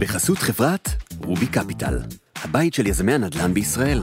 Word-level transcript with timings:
בחסות 0.00 0.38
חברת 0.38 0.88
רובי 1.24 1.46
קפיטל, 1.46 1.98
הבית 2.44 2.74
של 2.74 2.86
יזמי 2.86 3.12
הנדל"ן 3.12 3.54
בישראל. 3.54 4.02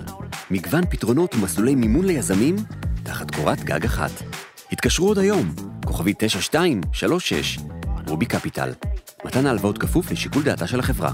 מגוון 0.51 0.85
פתרונות 0.89 1.35
ומסלולי 1.35 1.75
מימון 1.75 2.05
ליזמים 2.05 2.55
תחת 3.03 3.35
קורת 3.35 3.59
גג 3.63 3.85
אחת. 3.85 4.11
התקשרו 4.71 5.07
עוד 5.07 5.17
היום, 5.17 5.53
כוכבי 5.85 6.13
9236, 6.17 7.57
רובי 8.07 8.25
קפיטל. 8.25 8.69
מתן 9.25 9.45
ההלוואות 9.45 9.77
כפוף 9.77 10.11
לשיקול 10.11 10.43
דעתה 10.43 10.67
של 10.67 10.79
החברה. 10.79 11.11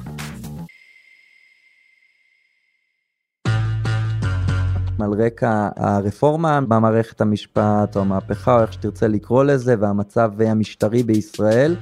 על 5.00 5.14
רקע 5.26 5.70
הרפורמה 5.76 6.62
במערכת 6.62 7.22
המשפט 7.22 7.96
או 7.96 8.02
המהפכה 8.02 8.56
או 8.56 8.62
איך 8.62 8.74
שתרצה 8.74 9.08
לקרוא 9.08 9.44
לזה 9.44 9.76
והמצב 9.80 10.42
המשטרי 10.42 11.04
בישראל 11.04 11.76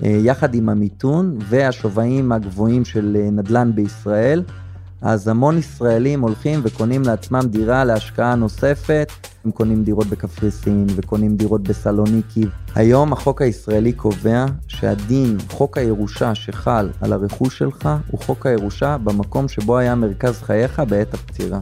יחד 0.00 0.54
עם 0.54 0.68
המיתון 0.68 1.38
והשווים 1.48 2.32
הגבוהים 2.32 2.84
של 2.84 3.16
אה, 3.20 3.30
נדל"ן 3.30 3.70
בישראל 3.74 4.42
אז 5.02 5.28
המון 5.28 5.58
ישראלים 5.58 6.20
הולכים 6.20 6.60
וקונים 6.62 7.02
לעצמם 7.02 7.40
דירה 7.44 7.84
להשקעה 7.84 8.34
נוספת, 8.34 9.12
הם 9.44 9.50
קונים 9.50 9.84
דירות 9.84 10.06
בקפריסין 10.06 10.86
וקונים 10.96 11.36
דירות 11.36 11.62
בסלוניקי. 11.62 12.44
היום 12.74 13.12
החוק 13.12 13.42
הישראלי 13.42 13.92
קובע 13.92 14.44
שהדין, 14.68 15.36
חוק 15.48 15.78
הירושה 15.78 16.34
שחל 16.34 16.90
על 17.00 17.12
הרכוש 17.12 17.58
שלך, 17.58 17.88
הוא 18.10 18.20
חוק 18.20 18.46
הירושה 18.46 18.98
במקום 18.98 19.48
שבו 19.48 19.78
היה 19.78 19.94
מרכז 19.94 20.42
חייך 20.42 20.82
בעת 20.88 21.14
הפטירה. 21.14 21.60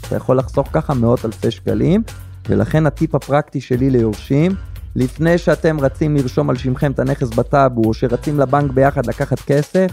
אתה 0.00 0.16
יכול 0.16 0.38
לחסוך 0.38 0.68
ככה 0.72 0.94
מאות 0.94 1.24
אלפי 1.24 1.50
שקלים, 1.50 2.02
ולכן 2.48 2.86
הטיפ 2.86 3.14
הפרקטי 3.14 3.60
שלי 3.60 3.90
ליורשים, 3.90 4.52
לפני 4.96 5.38
שאתם 5.38 5.80
רצים 5.80 6.16
לרשום 6.16 6.50
על 6.50 6.56
שמכם 6.56 6.92
את 6.92 6.98
הנכס 6.98 7.28
בטאבו, 7.28 7.82
או 7.84 7.94
שרצים 7.94 8.40
לבנק 8.40 8.70
ביחד 8.70 9.06
לקחת 9.06 9.40
כסף, 9.40 9.86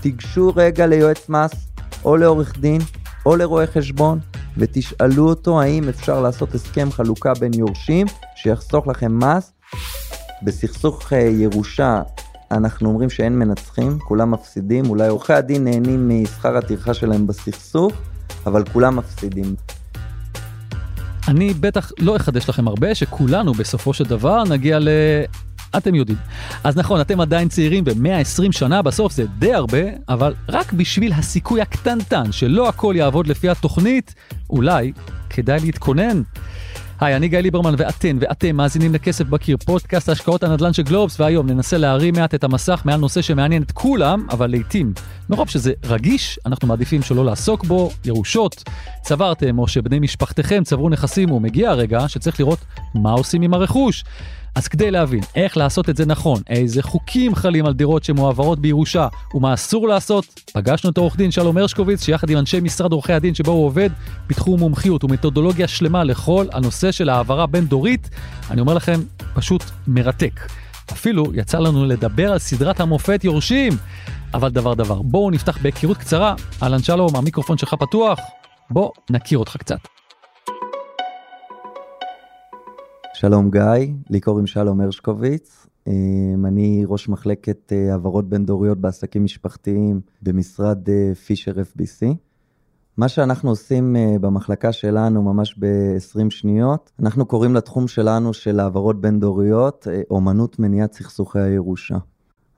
תיגשו 0.00 0.52
רגע 0.56 0.86
ליועץ 0.86 1.28
מס, 1.28 1.50
או 2.04 2.16
לעורך 2.16 2.58
דין, 2.58 2.80
או 3.26 3.36
לרואה 3.36 3.66
חשבון, 3.66 4.18
ותשאלו 4.56 5.28
אותו 5.28 5.60
האם 5.60 5.88
אפשר 5.88 6.20
לעשות 6.20 6.54
הסכם 6.54 6.92
חלוקה 6.92 7.32
בין 7.34 7.54
יורשים, 7.54 8.06
שיחסוך 8.36 8.86
לכם 8.86 9.18
מס. 9.18 9.52
בסכסוך 10.42 11.12
אה, 11.12 11.18
ירושה 11.18 12.02
אנחנו 12.50 12.88
אומרים 12.88 13.10
שאין 13.10 13.38
מנצחים, 13.38 13.98
כולם 13.98 14.30
מפסידים, 14.30 14.90
אולי 14.90 15.08
עורכי 15.08 15.32
הדין 15.32 15.64
נהנים 15.64 16.08
משכר 16.08 16.56
הטרחה 16.56 16.94
שלהם 16.94 17.26
בסכסוך, 17.26 17.92
אבל 18.46 18.64
כולם 18.72 18.96
מפסידים. 18.96 19.54
אני 21.28 21.54
בטח 21.54 21.92
לא 21.98 22.16
אחדש 22.16 22.48
לכם 22.48 22.68
הרבה, 22.68 22.94
שכולנו 22.94 23.52
בסופו 23.52 23.94
של 23.94 24.04
דבר 24.04 24.44
נגיע 24.44 24.78
ל... 24.78 24.88
אתם 25.76 25.94
יודעים. 25.94 26.18
אז 26.64 26.76
נכון, 26.76 27.00
אתם 27.00 27.20
עדיין 27.20 27.48
צעירים 27.48 27.84
ב-120 27.84 28.52
שנה, 28.52 28.82
בסוף 28.82 29.12
זה 29.12 29.24
די 29.38 29.54
הרבה, 29.54 29.78
אבל 30.08 30.34
רק 30.48 30.72
בשביל 30.72 31.12
הסיכוי 31.12 31.60
הקטנטן 31.60 32.32
שלא 32.32 32.68
הכל 32.68 32.94
יעבוד 32.96 33.26
לפי 33.26 33.48
התוכנית, 33.48 34.14
אולי 34.50 34.92
כדאי 35.30 35.60
להתכונן. 35.60 36.22
היי, 37.02 37.16
אני 37.16 37.28
גיא 37.28 37.38
ליברמן 37.38 37.74
ואתן 37.78 38.16
ואתם 38.20 38.56
מאזינים 38.56 38.94
לכסף 38.94 39.24
בקיר, 39.24 39.56
פודקאסט 39.56 40.08
השקעות 40.08 40.42
הנדל"ן 40.42 40.72
של 40.72 40.82
גלובס, 40.82 41.20
והיום 41.20 41.46
ננסה 41.46 41.78
להרים 41.78 42.14
מעט 42.16 42.34
את 42.34 42.44
המסך 42.44 42.82
מעל 42.84 43.00
נושא 43.00 43.22
שמעניין 43.22 43.62
את 43.62 43.72
כולם, 43.72 44.26
אבל 44.30 44.50
לעיתים, 44.50 44.92
מרוב 45.30 45.48
שזה 45.48 45.72
רגיש, 45.84 46.38
אנחנו 46.46 46.68
מעדיפים 46.68 47.02
שלא 47.02 47.24
לעסוק 47.24 47.64
בו, 47.64 47.90
ירושות, 48.04 48.64
צברתם 49.02 49.58
או 49.58 49.68
שבני 49.68 50.00
משפחתכם 50.00 50.64
צברו 50.64 50.88
נכסים 50.88 51.30
ומגיע 51.30 51.70
הרגע 51.70 52.08
שצריך 52.08 52.40
לראות 52.40 52.58
מה 52.94 53.12
עושים 53.12 53.42
עם 53.42 53.54
הרכוש. 53.54 54.04
אז 54.54 54.68
כדי 54.68 54.90
להבין 54.90 55.20
איך 55.36 55.56
לעשות 55.56 55.90
את 55.90 55.96
זה 55.96 56.06
נכון, 56.06 56.42
איזה 56.48 56.82
חוקים 56.82 57.34
חלים 57.34 57.66
על 57.66 57.72
דירות 57.72 58.04
שמועברות 58.04 58.58
בירושה 58.58 59.08
ומה 59.34 59.54
אסור 59.54 59.88
לעשות, 59.88 60.40
פגשנו 60.52 60.90
את 60.90 60.98
העורך 60.98 61.16
דין 61.16 61.30
שלום 61.30 61.58
הרשקוביץ 61.58 62.04
שיחד 62.04 62.30
עם 62.30 62.38
אנשי 62.38 62.60
משרד 62.60 62.92
עורכי 62.92 63.12
הדין 63.12 63.34
שבו 63.34 63.52
הוא 63.52 63.66
עובד, 63.66 63.90
פיתחו 64.26 64.56
מומחיות 64.56 65.04
ומתודולוגיה 65.04 65.68
שלמה 65.68 66.04
לכל 66.04 66.46
הנושא 66.52 66.92
של 66.92 67.08
העברה 67.08 67.46
בין 67.46 67.64
דורית. 67.64 68.10
אני 68.50 68.60
אומר 68.60 68.74
לכם, 68.74 69.00
פשוט 69.34 69.64
מרתק. 69.86 70.40
אפילו 70.92 71.24
יצא 71.34 71.58
לנו 71.58 71.86
לדבר 71.86 72.32
על 72.32 72.38
סדרת 72.38 72.80
המופת 72.80 73.24
יורשים. 73.24 73.72
אבל 74.34 74.50
דבר 74.50 74.74
דבר, 74.74 75.02
בואו 75.02 75.30
נפתח 75.30 75.58
בהיכרות 75.62 75.96
קצרה. 75.96 76.34
אהלן 76.62 76.82
שלום, 76.82 77.16
המיקרופון 77.16 77.58
שלך 77.58 77.74
פתוח, 77.74 78.18
בוא 78.70 78.90
נכיר 79.10 79.38
אותך 79.38 79.56
קצת. 79.56 79.91
שלום 83.22 83.50
גיא, 83.50 83.94
לי 84.10 84.20
קוראים 84.20 84.46
שלום 84.46 84.80
הרשקוביץ, 84.80 85.66
אמ, 85.86 86.46
אני 86.46 86.84
ראש 86.86 87.08
מחלקת 87.08 87.72
אה, 87.72 87.92
העברות 87.92 88.28
בין 88.28 88.46
דוריות 88.46 88.78
בעסקים 88.78 89.24
משפחתיים 89.24 90.00
במשרד 90.22 90.88
אה, 90.88 91.14
פישר 91.14 91.52
FBC. 91.52 92.06
מה 92.96 93.08
שאנחנו 93.08 93.50
עושים 93.50 93.96
אה, 93.96 94.16
במחלקה 94.20 94.72
שלנו 94.72 95.22
ממש 95.22 95.56
ב-20 95.58 96.30
שניות, 96.30 96.92
אנחנו 97.00 97.26
קוראים 97.26 97.54
לתחום 97.54 97.88
שלנו 97.88 98.34
של 98.34 98.60
העברות 98.60 99.00
בין 99.00 99.20
דוריות 99.20 99.86
אומנות 100.10 100.58
מניעת 100.58 100.92
סכסוכי 100.92 101.40
הירושה. 101.40 101.96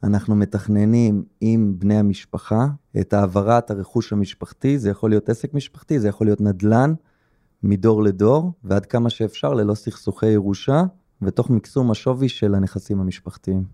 אנחנו 0.02 0.36
מתכננים 0.36 1.24
עם 1.40 1.74
בני 1.78 1.98
המשפחה 1.98 2.66
את 3.00 3.12
העברת 3.12 3.70
הרכוש 3.70 4.12
המשפחתי, 4.12 4.78
זה 4.78 4.90
יכול 4.90 5.10
להיות 5.10 5.28
עסק 5.28 5.54
משפחתי, 5.54 6.00
זה 6.00 6.08
יכול 6.08 6.26
להיות 6.26 6.40
נדל"ן, 6.40 6.94
מדור 7.64 8.02
לדור, 8.02 8.52
ועד 8.64 8.86
כמה 8.86 9.10
שאפשר 9.10 9.54
ללא 9.54 9.74
סכסוכי 9.74 10.26
ירושה, 10.26 10.82
ותוך 11.22 11.50
מקסום 11.50 11.90
השווי 11.90 12.28
של 12.28 12.54
הנכסים 12.54 13.00
המשפחתיים. 13.00 13.64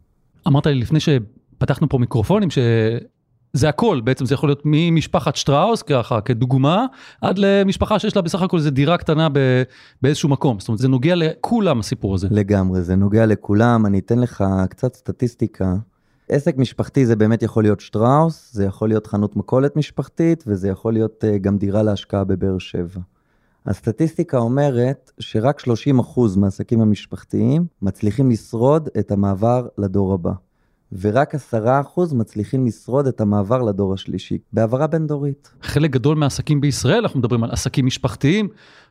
אמרת 0.48 0.66
לי 0.66 0.74
לפני 0.74 0.98
שפתחנו 1.00 1.88
פה 1.88 1.98
מיקרופונים, 1.98 2.48
שזה 2.50 3.68
הכל, 3.68 4.00
בעצם 4.04 4.26
זה 4.26 4.34
יכול 4.34 4.48
להיות 4.48 4.62
ממשפחת 4.64 5.36
שטראוס, 5.36 5.82
ככה, 5.82 6.20
כדוגמה, 6.20 6.86
עד 7.20 7.38
למשפחה 7.38 7.98
שיש 7.98 8.16
לה 8.16 8.22
בסך 8.22 8.42
הכל 8.42 8.56
איזה 8.56 8.70
דירה 8.70 8.98
קטנה 8.98 9.28
ב, 9.32 9.62
באיזשהו 10.02 10.28
מקום. 10.28 10.60
זאת 10.60 10.68
אומרת, 10.68 10.78
זה 10.78 10.88
נוגע 10.88 11.14
לכולם 11.16 11.80
הסיפור 11.80 12.14
הזה. 12.14 12.28
לגמרי, 12.30 12.82
זה 12.82 12.96
נוגע 12.96 13.26
לכולם. 13.26 13.86
אני 13.86 13.98
אתן 13.98 14.18
לך 14.18 14.44
קצת 14.70 14.94
סטטיסטיקה. 14.94 15.74
עסק 16.28 16.56
משפחתי 16.56 17.06
זה 17.06 17.16
באמת 17.16 17.42
יכול 17.42 17.62
להיות 17.62 17.80
שטראוס, 17.80 18.52
זה 18.52 18.64
יכול 18.64 18.88
להיות 18.88 19.06
חנות 19.06 19.36
מכולת 19.36 19.76
משפחתית, 19.76 20.44
וזה 20.46 20.68
יכול 20.68 20.92
להיות 20.92 21.24
אה, 21.24 21.38
גם 21.38 21.58
דירה 21.58 21.82
להשקעה 21.82 22.24
בבאר 22.24 22.58
שבע. 22.58 23.00
הסטטיסטיקה 23.66 24.38
אומרת 24.38 25.10
שרק 25.18 25.60
30% 25.60 25.64
מהעסקים 26.36 26.80
המשפחתיים 26.80 27.66
מצליחים 27.82 28.30
לשרוד 28.30 28.88
את 28.98 29.10
המעבר 29.10 29.66
לדור 29.78 30.14
הבא. 30.14 30.32
ורק 31.00 31.34
10% 31.34 31.38
מצליחים 32.12 32.66
לשרוד 32.66 33.06
את 33.06 33.20
המעבר 33.20 33.62
לדור 33.62 33.94
השלישי, 33.94 34.38
בהעברה 34.52 34.86
בין-דורית. 34.86 35.50
חלק 35.62 35.90
גדול 35.90 36.16
מהעסקים 36.16 36.60
בישראל, 36.60 36.98
אנחנו 36.98 37.18
מדברים 37.18 37.44
על 37.44 37.50
עסקים 37.50 37.86
משפחתיים, 37.86 38.48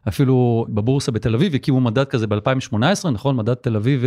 אפילו 0.07 0.65
בבורסה 0.69 1.11
בתל 1.11 1.35
אביב 1.35 1.55
הקימו 1.55 1.81
מדד 1.81 2.05
כזה 2.05 2.27
ב-2018, 2.27 3.09
נכון? 3.11 3.35
מדד 3.35 3.53
תל 3.53 3.75
אביב 3.75 4.03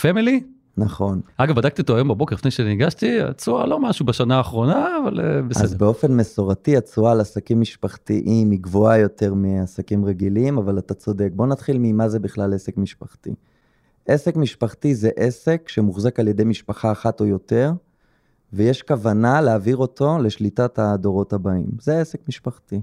פמילי, 0.00 0.32
אה, 0.32 0.57
נכון. 0.78 1.20
אגב, 1.36 1.56
בדקתי 1.56 1.82
אותו 1.82 1.96
היום 1.96 2.08
בבוקר 2.08 2.34
לפני 2.34 2.50
שניגשתי, 2.50 3.20
התשואה 3.20 3.66
לא 3.66 3.80
משהו 3.80 4.06
בשנה 4.06 4.36
האחרונה, 4.36 4.88
אבל 5.02 5.20
אה, 5.20 5.42
בסדר. 5.42 5.64
אז 5.64 5.74
באופן 5.74 6.16
מסורתי 6.16 6.76
התשואה 6.76 7.12
על 7.12 7.20
עסקים 7.20 7.60
משפחתיים 7.60 8.50
היא 8.50 8.58
גבוהה 8.60 8.98
יותר 8.98 9.34
מעסקים 9.34 10.04
רגילים, 10.04 10.58
אבל 10.58 10.78
אתה 10.78 10.94
צודק. 10.94 11.28
בוא 11.32 11.46
נתחיל 11.46 11.76
ממה 11.80 12.08
זה 12.08 12.18
בכלל 12.18 12.54
עסק 12.54 12.76
משפחתי. 12.76 13.34
עסק 14.08 14.36
משפחתי 14.36 14.94
זה 14.94 15.10
עסק 15.16 15.68
שמוחזק 15.68 16.20
על 16.20 16.28
ידי 16.28 16.44
משפחה 16.44 16.92
אחת 16.92 17.20
או 17.20 17.26
יותר, 17.26 17.72
ויש 18.52 18.82
כוונה 18.82 19.40
להעביר 19.40 19.76
אותו 19.76 20.18
לשליטת 20.18 20.78
הדורות 20.78 21.32
הבאים. 21.32 21.66
זה 21.80 22.00
עסק 22.00 22.20
משפחתי. 22.28 22.80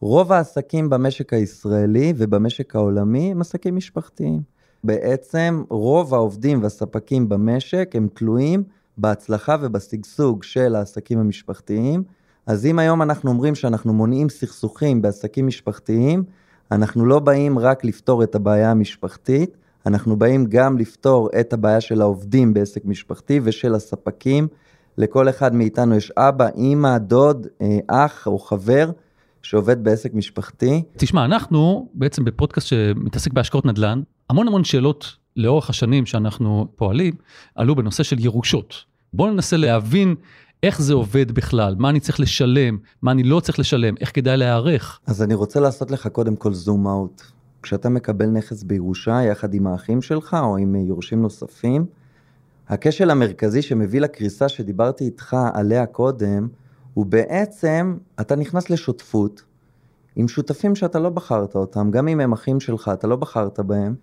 רוב 0.00 0.32
העסקים 0.32 0.90
במשק 0.90 1.32
הישראלי 1.32 2.12
ובמשק 2.16 2.76
העולמי 2.76 3.30
הם 3.30 3.40
עסקים 3.40 3.76
משפחתיים. 3.76 4.51
בעצם 4.84 5.62
רוב 5.68 6.14
העובדים 6.14 6.62
והספקים 6.62 7.28
במשק 7.28 7.90
הם 7.94 8.08
תלויים 8.14 8.62
בהצלחה 8.98 9.56
ובשגשוג 9.60 10.42
של 10.42 10.74
העסקים 10.74 11.18
המשפחתיים. 11.18 12.02
אז 12.46 12.66
אם 12.66 12.78
היום 12.78 13.02
אנחנו 13.02 13.30
אומרים 13.30 13.54
שאנחנו 13.54 13.92
מונעים 13.92 14.28
סכסוכים 14.28 15.02
בעסקים 15.02 15.46
משפחתיים, 15.46 16.24
אנחנו 16.72 17.06
לא 17.06 17.18
באים 17.18 17.58
רק 17.58 17.84
לפתור 17.84 18.22
את 18.22 18.34
הבעיה 18.34 18.70
המשפחתית, 18.70 19.56
אנחנו 19.86 20.16
באים 20.16 20.46
גם 20.48 20.78
לפתור 20.78 21.30
את 21.40 21.52
הבעיה 21.52 21.80
של 21.80 22.00
העובדים 22.00 22.54
בעסק 22.54 22.84
משפחתי 22.84 23.40
ושל 23.44 23.74
הספקים. 23.74 24.48
לכל 24.98 25.28
אחד 25.28 25.54
מאיתנו 25.54 25.94
יש 25.96 26.10
אבא, 26.10 26.48
אימא, 26.56 26.98
דוד, 26.98 27.46
אה, 27.60 27.78
אח 27.88 28.26
או 28.26 28.38
חבר 28.38 28.90
שעובד 29.42 29.84
בעסק 29.84 30.14
משפחתי. 30.14 30.82
תשמע, 30.96 31.24
אנחנו 31.24 31.88
בעצם 31.94 32.24
בפודקאסט 32.24 32.66
שמתעסק 32.66 33.32
בהשקעות 33.32 33.64
נדל"ן, 33.66 34.02
המון 34.32 34.48
המון 34.48 34.64
שאלות 34.64 35.16
לאורך 35.36 35.70
השנים 35.70 36.06
שאנחנו 36.06 36.66
פועלים, 36.76 37.14
עלו 37.54 37.76
בנושא 37.76 38.02
של 38.02 38.24
ירושות. 38.24 38.74
בואו 39.12 39.30
ננסה 39.30 39.56
להבין 39.56 40.14
איך 40.62 40.82
זה 40.82 40.94
עובד 40.94 41.32
בכלל, 41.32 41.74
מה 41.78 41.90
אני 41.90 42.00
צריך 42.00 42.20
לשלם, 42.20 42.78
מה 43.02 43.10
אני 43.10 43.22
לא 43.22 43.40
צריך 43.40 43.58
לשלם, 43.58 43.94
איך 44.00 44.14
כדאי 44.14 44.36
להיערך. 44.36 45.00
אז 45.06 45.22
אני 45.22 45.34
רוצה 45.34 45.60
לעשות 45.60 45.90
לך 45.90 46.06
קודם 46.06 46.36
כל 46.36 46.52
זום 46.52 46.86
אאוט. 46.86 47.22
כשאתה 47.62 47.88
מקבל 47.88 48.26
נכס 48.26 48.62
בירושה 48.62 49.22
יחד 49.22 49.54
עם 49.54 49.66
האחים 49.66 50.02
שלך 50.02 50.36
או 50.42 50.56
עם 50.56 50.74
יורשים 50.74 51.22
נוספים, 51.22 51.86
הכשל 52.68 53.10
המרכזי 53.10 53.62
שמביא 53.62 54.00
לקריסה 54.00 54.48
שדיברתי 54.48 55.04
איתך 55.04 55.36
עליה 55.54 55.86
קודם, 55.86 56.48
הוא 56.94 57.06
בעצם, 57.06 57.96
אתה 58.20 58.36
נכנס 58.36 58.70
לשותפות 58.70 59.42
עם 60.16 60.28
שותפים 60.28 60.76
שאתה 60.76 60.98
לא 60.98 61.08
בחרת 61.08 61.54
אותם, 61.54 61.90
גם 61.90 62.08
אם 62.08 62.20
הם 62.20 62.32
אחים 62.32 62.60
שלך, 62.60 62.90
אתה 62.94 63.06
לא 63.06 63.16
בחרת 63.16 63.60
בהם. 63.60 63.94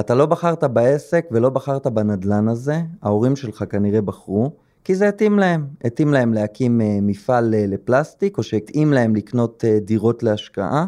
אתה 0.00 0.14
לא 0.14 0.26
בחרת 0.26 0.64
בעסק 0.64 1.26
ולא 1.30 1.50
בחרת 1.50 1.86
בנדלן 1.86 2.48
הזה, 2.48 2.82
ההורים 3.02 3.36
שלך 3.36 3.64
כנראה 3.70 4.00
בחרו, 4.00 4.52
כי 4.84 4.94
זה 4.94 5.08
התאים 5.08 5.38
להם. 5.38 5.66
התאים 5.84 6.12
להם 6.12 6.34
להקים 6.34 6.80
אה, 6.80 6.98
מפעל 7.02 7.54
אה, 7.54 7.66
לפלסטיק, 7.66 8.38
או 8.38 8.42
שהתאים 8.42 8.92
להם 8.92 9.16
לקנות 9.16 9.64
אה, 9.64 9.78
דירות 9.80 10.22
להשקעה, 10.22 10.86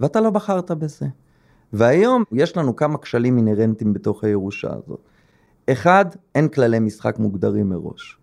ואתה 0.00 0.20
לא 0.20 0.30
בחרת 0.30 0.70
בזה. 0.70 1.06
והיום 1.72 2.24
יש 2.32 2.56
לנו 2.56 2.76
כמה 2.76 2.98
כשלים 2.98 3.36
אינהרנטיים 3.36 3.92
בתוך 3.92 4.24
הירושה 4.24 4.68
הזאת. 4.68 5.00
אחד, 5.70 6.04
אין 6.34 6.48
כללי 6.48 6.78
משחק 6.78 7.18
מוגדרים 7.18 7.68
מראש. 7.68 8.18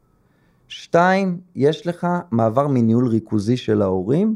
שתיים, 0.68 1.39
יש 1.56 1.88
לך 1.88 2.07
מעבר 2.31 2.68
מניהול 2.68 3.07
ריכוזי 3.07 3.57
של 3.57 3.81
ההורים 3.81 4.35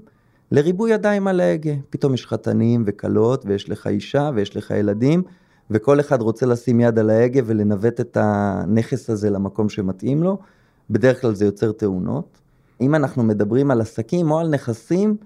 לריבוי 0.52 0.92
ידיים 0.92 1.28
על 1.28 1.40
ההגה. 1.40 1.74
פתאום 1.90 2.14
יש 2.14 2.28
חתנים 2.28 2.84
וכלות, 2.86 3.46
ויש 3.46 3.70
לך 3.70 3.88
אישה, 3.88 4.32
ויש 4.36 4.58
לך 4.58 4.72
ילדים, 4.72 5.24
וכל 5.72 6.00
אחד 6.00 6.22
רוצה 6.22 6.46
לשים 6.46 6.80
יד 6.80 7.00
על 7.00 7.10
ההגה 7.10 7.42
ולנווט 7.46 8.00
את 8.00 8.18
הנכס 8.20 9.10
הזה 9.10 9.30
למקום 9.30 9.70
שמתאים 9.70 10.24
לו. 10.24 10.38
בדרך 10.90 11.22
כלל 11.22 11.34
זה 11.34 11.46
יוצר 11.46 11.72
תאונות. 11.72 12.38
אם 12.82 12.96
אנחנו 12.96 13.24
מדברים 13.24 13.72
על 13.72 13.82
עסקים 13.82 14.32
או 14.32 14.40
על 14.40 14.48
נכסים, 14.48 15.18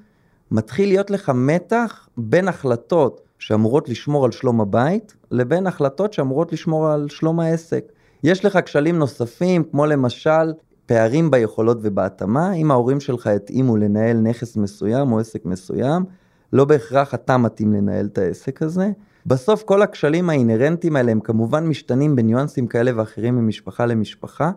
מתחיל 0.51 0.89
להיות 0.89 1.09
לך 1.09 1.31
מתח 1.35 2.09
בין 2.17 2.47
החלטות 2.47 3.21
שאמורות 3.39 3.89
לשמור 3.89 4.25
על 4.25 4.31
שלום 4.31 4.61
הבית, 4.61 5.15
לבין 5.31 5.67
החלטות 5.67 6.13
שאמורות 6.13 6.53
לשמור 6.53 6.87
על 6.87 7.09
שלום 7.09 7.39
העסק. 7.39 7.83
יש 8.23 8.45
לך 8.45 8.59
כשלים 8.65 8.99
נוספים, 8.99 9.63
כמו 9.63 9.85
למשל 9.85 10.53
פערים 10.85 11.31
ביכולות 11.31 11.77
ובהתאמה, 11.81 12.53
אם 12.53 12.71
ההורים 12.71 12.99
שלך 12.99 13.27
התאימו 13.27 13.77
לנהל 13.77 14.17
נכס 14.17 14.57
מסוים 14.57 15.11
או 15.11 15.19
עסק 15.19 15.45
מסוים, 15.45 16.05
לא 16.53 16.65
בהכרח 16.65 17.13
אתה 17.13 17.37
מתאים 17.37 17.73
לנהל 17.73 18.05
את 18.05 18.17
העסק 18.17 18.61
הזה. 18.61 18.91
בסוף 19.25 19.63
כל 19.63 19.81
הכשלים 19.81 20.29
האינהרנטיים 20.29 20.95
האלה 20.95 21.11
הם 21.11 21.19
כמובן 21.19 21.67
משתנים 21.67 22.15
בניואנסים 22.15 22.67
כאלה 22.67 22.91
ואחרים 22.95 23.35
ממשפחה 23.35 23.85
למשפחה, 23.85 24.51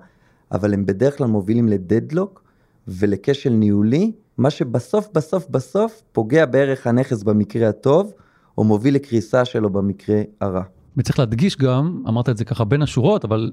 אבל 0.53 0.75
הם 0.75 0.87
בדרך 0.87 1.19
כלל 1.19 1.27
מובילים 1.27 1.69
לדדלוק 1.69 2.43
ולכשל 2.89 3.51
ניהולי, 3.51 4.13
מה 4.39 4.51
שבסוף 4.51 5.09
בסוף 5.15 5.47
בסוף 5.51 6.03
פוגע 6.13 6.47
בערך 6.47 6.87
הנכס 6.87 7.23
במקרה 7.23 7.69
הטוב, 7.69 8.13
או 8.59 8.65
מוביל 8.65 8.95
לקריסה 8.95 9.45
שלו 9.45 9.71
במקרה 9.71 10.23
הרע. 10.41 10.63
וצריך 10.97 11.19
להדגיש 11.19 11.57
גם, 11.57 12.03
אמרת 12.09 12.29
את 12.29 12.37
זה 12.37 12.45
ככה 12.45 12.65
בין 12.65 12.83
השורות, 12.83 13.25
אבל 13.25 13.53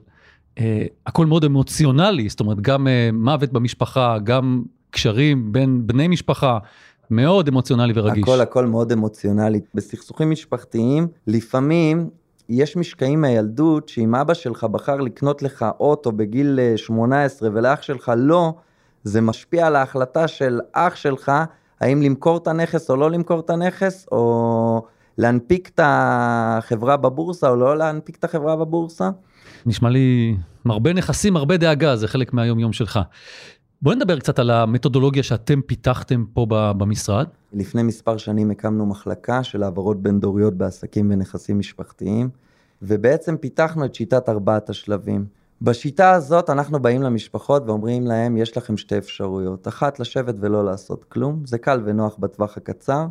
אה, 0.60 0.86
הכל 1.06 1.26
מאוד 1.26 1.44
אמוציונלי, 1.44 2.30
זאת 2.30 2.40
אומרת 2.40 2.62
גם 2.62 2.88
אה, 2.88 3.10
מוות 3.14 3.54
במשפחה, 3.54 4.18
גם 4.24 4.64
קשרים 4.90 5.52
בין 5.52 5.88
בני 5.88 6.08
משפחה, 6.08 6.58
מאוד 7.12 7.48
אמוציונלי 7.48 7.94
ורגיש. 7.96 8.24
הכל 8.24 8.42
הכל 8.42 8.66
מאוד 8.66 8.92
אמוציונלי. 8.92 9.62
בסכסוכים 9.74 10.32
משפחתיים, 10.32 11.08
לפעמים 11.28 12.10
יש 12.50 12.78
משקעים 12.78 13.22
מהילדות 13.22 13.90
שאם 13.90 14.16
אבא 14.16 14.34
שלך 14.34 14.64
בחר 14.64 14.96
לקנות 14.96 15.42
לך 15.42 15.66
אוטו 15.80 16.12
בגיל 16.12 16.60
18 16.76 17.50
אה, 17.50 17.54
ולאח 17.56 17.82
שלך 17.82 18.12
לא, 18.18 18.54
זה 19.04 19.22
משפיע 19.22 19.68
על 19.68 19.76
ההחלטה 19.76 20.28
של 20.28 20.60
אח 20.74 20.96
שלך 20.96 21.32
האם 21.82 22.02
למכור 22.02 22.38
את 22.38 22.48
הנכס 22.48 22.90
או 22.90 22.96
לא 22.96 23.12
למכור 23.12 23.40
את 23.40 23.50
הנכס, 23.50 24.06
או 24.12 24.86
להנפיק 25.18 25.70
את 25.76 25.80
החברה 25.84 26.98
בבורסה 26.98 27.50
או 27.50 27.56
לא 27.56 27.78
להנפיק 27.78 28.16
את 28.16 28.24
החברה 28.24 28.56
בבורסה. 28.56 29.10
נשמע 29.66 29.90
לי 29.90 30.38
הרבה 30.66 30.94
נכסים, 30.94 31.38
הרבה 31.38 31.58
דאגה, 31.58 31.96
זה 31.96 32.08
חלק 32.08 32.34
מהיום 32.34 32.60
יום 32.60 32.74
שלך. 32.74 33.00
בוא 33.82 33.94
נדבר 33.94 34.20
קצת 34.20 34.40
על 34.40 34.50
המתודולוגיה 34.50 35.24
שאתם 35.24 35.62
פיתחתם 35.62 36.26
פה 36.34 36.46
במשרד. 36.50 37.28
לפני 37.54 37.84
מספר 37.84 38.18
שנים 38.18 38.52
הקמנו 38.52 38.86
מחלקה 38.86 39.44
של 39.44 39.64
העברות 39.64 40.02
בין 40.02 40.20
דוריות 40.20 40.54
בעסקים 40.54 41.12
ונכסים 41.12 41.60
משפחתיים, 41.60 42.30
ובעצם 42.82 43.38
פיתחנו 43.38 43.86
את 43.86 43.96
שיטת 43.96 44.30
ארבעת 44.30 44.70
השלבים. 44.70 45.26
בשיטה 45.62 46.12
הזאת 46.12 46.50
אנחנו 46.50 46.80
באים 46.80 47.02
למשפחות 47.02 47.64
ואומרים 47.66 48.08
להם, 48.08 48.38
יש 48.38 48.58
לכם 48.58 48.78
שתי 48.78 48.98
אפשרויות. 48.98 49.68
אחת, 49.68 50.00
לשבת 50.00 50.36
ולא 50.40 50.66
לעשות 50.66 51.04
כלום, 51.04 51.42
זה 51.46 51.58
קל 51.58 51.82
ונוח 51.86 52.16
בטווח 52.20 52.58
הקצר, 52.58 53.06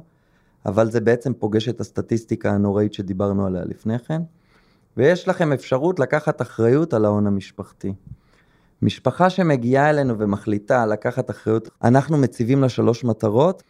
אבל 0.67 0.91
זה 0.91 1.01
בעצם 1.01 1.33
פוגש 1.35 1.69
את 1.69 1.81
הסטטיסטיקה 1.81 2.51
הנוראית 2.51 2.95
שדיברנו 2.95 3.47
עליה 3.47 3.65
לפני 3.65 3.99
כן. 3.99 4.23
ויש 4.97 5.29
לכם 5.29 5.53
אפשרות 5.53 6.01
לקחת 6.01 6.43
אחריות 6.43 6.95
על 6.95 7.05
ההון 7.05 7.27
המשפחתי. 7.27 7.93
משפחה 8.83 9.31
שמגיעה 9.31 9.91
אלינו 9.91 10.19
ומחליטה 10.19 10.87
לקחת 10.87 11.31
אחריות, 11.31 11.69
אנחנו 11.85 12.19
מציבים 12.19 12.61
לה 12.61 12.69
שלוש 12.69 13.05
מטרות. 13.05 13.63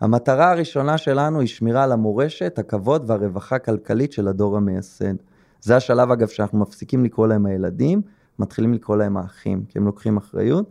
המטרה 0.00 0.50
הראשונה 0.50 0.98
שלנו 0.98 1.40
היא 1.40 1.48
שמירה 1.48 1.84
על 1.84 1.92
המורשת, 1.92 2.58
הכבוד 2.58 3.10
והרווחה 3.10 3.56
הכלכלית 3.56 4.12
של 4.12 4.28
הדור 4.28 4.56
המייסד. 4.56 5.14
זה 5.60 5.76
השלב 5.76 6.10
אגב 6.10 6.28
שאנחנו 6.28 6.58
מפסיקים 6.58 7.04
לקרוא 7.04 7.26
להם 7.26 7.46
הילדים, 7.46 8.02
מתחילים 8.38 8.74
לקרוא 8.74 8.96
להם 8.96 9.16
האחים, 9.16 9.64
כי 9.68 9.78
הם 9.78 9.86
לוקחים 9.86 10.16
אחריות. 10.16 10.70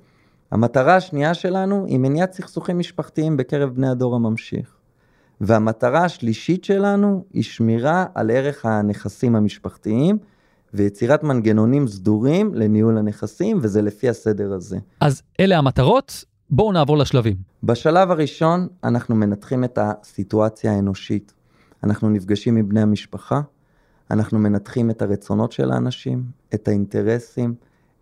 המטרה 0.52 0.96
השנייה 0.96 1.34
שלנו 1.34 1.86
היא 1.86 2.00
מניעת 2.00 2.34
סכסוכים 2.34 2.80
משפחתיים 2.80 3.38
בקרב 3.38 3.70
בני 3.70 3.90
הדור 3.90 4.16
הממשיך. 4.16 4.76
והמטרה 5.42 6.06
השלישית 6.06 6.64
שלנו 6.64 7.26
היא 7.34 7.44
שמירה 7.44 8.06
על 8.16 8.32
ערך 8.32 8.66
הנכסים 8.66 9.36
המשפחתיים 9.36 10.18
ויצירת 10.76 11.24
מנגנונים 11.24 11.88
סדורים 11.88 12.54
לניהול 12.54 12.98
הנכסים, 12.98 13.60
וזה 13.62 13.82
לפי 13.82 14.10
הסדר 14.10 14.54
הזה. 14.54 14.78
אז 15.00 15.22
אלה 15.40 15.58
המטרות, 15.58 16.24
בואו 16.50 16.72
נעבור 16.72 16.98
לשלבים. 16.98 17.36
בשלב 17.64 18.12
הראשון 18.12 18.68
אנחנו 18.84 19.16
מנתחים 19.16 19.64
את 19.64 19.80
הסיטואציה 19.82 20.72
האנושית. 20.72 21.34
אנחנו 21.84 22.10
נפגשים 22.10 22.58
עם 22.58 22.70
בני 22.70 22.82
המשפחה, 22.82 23.42
אנחנו 24.12 24.40
מנתחים 24.40 24.90
את 24.90 25.02
הרצונות 25.02 25.52
של 25.52 25.72
האנשים, 25.72 26.24
את 26.54 26.68
האינטרסים, 26.68 27.56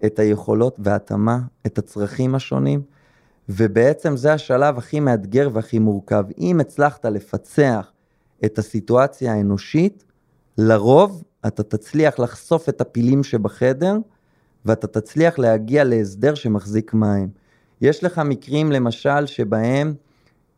את 0.05 0.19
היכולות 0.19 0.75
וההתאמה, 0.79 1.39
את 1.65 1.77
הצרכים 1.77 2.35
השונים, 2.35 2.81
ובעצם 3.49 4.17
זה 4.17 4.33
השלב 4.33 4.77
הכי 4.77 4.99
מאתגר 4.99 5.49
והכי 5.53 5.79
מורכב. 5.79 6.23
אם 6.37 6.59
הצלחת 6.59 7.05
לפצח 7.05 7.91
את 8.45 8.57
הסיטואציה 8.57 9.33
האנושית, 9.33 10.03
לרוב 10.57 11.23
אתה 11.47 11.63
תצליח 11.63 12.19
לחשוף 12.19 12.69
את 12.69 12.81
הפילים 12.81 13.23
שבחדר, 13.23 13.97
ואתה 14.65 14.87
תצליח 14.87 15.39
להגיע 15.39 15.83
להסדר 15.83 16.35
שמחזיק 16.35 16.93
מים. 16.93 17.29
יש 17.81 18.03
לך 18.03 18.21
מקרים 18.25 18.71
למשל 18.71 19.25
שבהם 19.25 19.93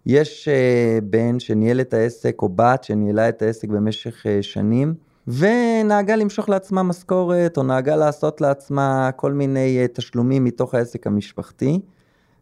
יש 0.06 0.48
uh, 0.48 1.04
בן 1.04 1.40
שניהל 1.40 1.82
את 1.82 1.94
העסק 1.94 2.36
או 2.42 2.50
בת 2.50 2.84
שניהלה 2.84 3.30
את 3.30 3.42
העסק 3.42 3.68
במשך 3.68 4.26
uh, 4.26 4.30
שנים, 4.42 4.94
ונהגה 5.28 6.16
למשוך 6.16 6.50
לעצמה 6.50 6.84
משכורת, 6.84 7.58
או 7.58 7.64
נהגה 7.64 7.96
לעשות 7.96 8.42
לעצמה 8.42 9.10
כל 9.16 9.34
מיני 9.34 9.86
uh, 9.86 9.96
תשלומים 9.96 10.44
מתוך 10.44 10.76
העסק 10.76 11.08
המשפחתי. 11.08 11.80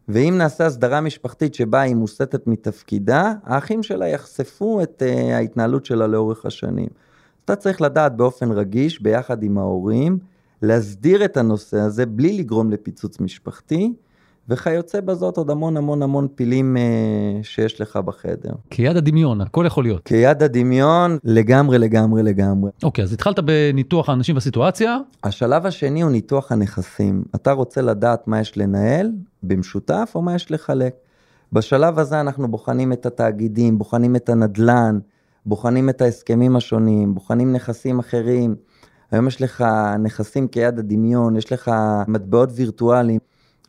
ואם 0.08 0.34
נעשה 0.38 0.66
הסדרה 0.66 1.00
משפחתית 1.00 1.54
שבה 1.54 1.80
היא 1.80 1.94
מוסטת 1.94 2.46
מתפקידה, 2.46 3.32
האחים 3.44 3.82
שלה 3.82 4.08
יחשפו 4.08 4.82
את 4.82 5.02
ההתנהלות 5.32 5.86
שלה 5.86 6.06
לאורך 6.06 6.46
השנים. 6.46 6.88
אתה 7.44 7.56
צריך 7.56 7.80
לדעת 7.80 8.16
באופן 8.16 8.52
רגיש, 8.52 9.02
ביחד 9.02 9.42
עם 9.42 9.58
ההורים, 9.58 10.18
להסדיר 10.62 11.24
את 11.24 11.36
הנושא 11.36 11.78
הזה 11.78 12.06
בלי 12.06 12.38
לגרום 12.38 12.70
לפיצוץ 12.70 13.20
משפחתי, 13.20 13.92
וכיוצא 14.48 15.00
בזאת 15.00 15.36
עוד 15.36 15.50
המון 15.50 15.76
המון 15.76 16.02
המון 16.02 16.28
פילים 16.34 16.76
uh, 16.76 17.44
שיש 17.44 17.80
לך 17.80 17.96
בחדר. 17.96 18.52
כיד 18.70 18.96
הדמיון, 18.96 19.40
הכל 19.40 19.64
יכול 19.66 19.84
להיות. 19.84 20.02
כיד 20.04 20.42
הדמיון, 20.42 21.18
לגמרי 21.24 21.78
לגמרי 21.78 22.22
לגמרי. 22.22 22.70
אוקיי, 22.82 23.04
אז 23.04 23.12
התחלת 23.12 23.38
בניתוח 23.38 24.08
האנשים 24.08 24.36
בסיטואציה. 24.36 24.98
השלב 25.24 25.66
השני 25.66 26.02
הוא 26.02 26.10
ניתוח 26.10 26.52
הנכסים. 26.52 27.24
אתה 27.34 27.52
רוצה 27.52 27.82
לדעת 27.82 28.28
מה 28.28 28.40
יש 28.40 28.58
לנהל 28.58 29.10
במשותף 29.42 30.12
או 30.14 30.22
מה 30.22 30.34
יש 30.34 30.50
לחלק. 30.50 30.94
בשלב 31.52 31.98
הזה 31.98 32.20
אנחנו 32.20 32.48
בוחנים 32.48 32.92
את 32.92 33.06
התאגידים, 33.06 33.78
בוחנים 33.78 34.16
את 34.16 34.28
הנדל"ן, 34.28 34.98
בוחנים 35.46 35.88
את 35.88 36.00
ההסכמים 36.00 36.56
השונים, 36.56 37.14
בוחנים 37.14 37.52
נכסים 37.52 37.98
אחרים. 37.98 38.54
היום 39.10 39.28
יש 39.28 39.42
לך 39.42 39.64
נכסים 39.98 40.48
כיד 40.48 40.78
הדמיון, 40.78 41.36
יש 41.36 41.52
לך 41.52 41.70
מטבעות 42.08 42.48
וירטואליים. 42.54 43.18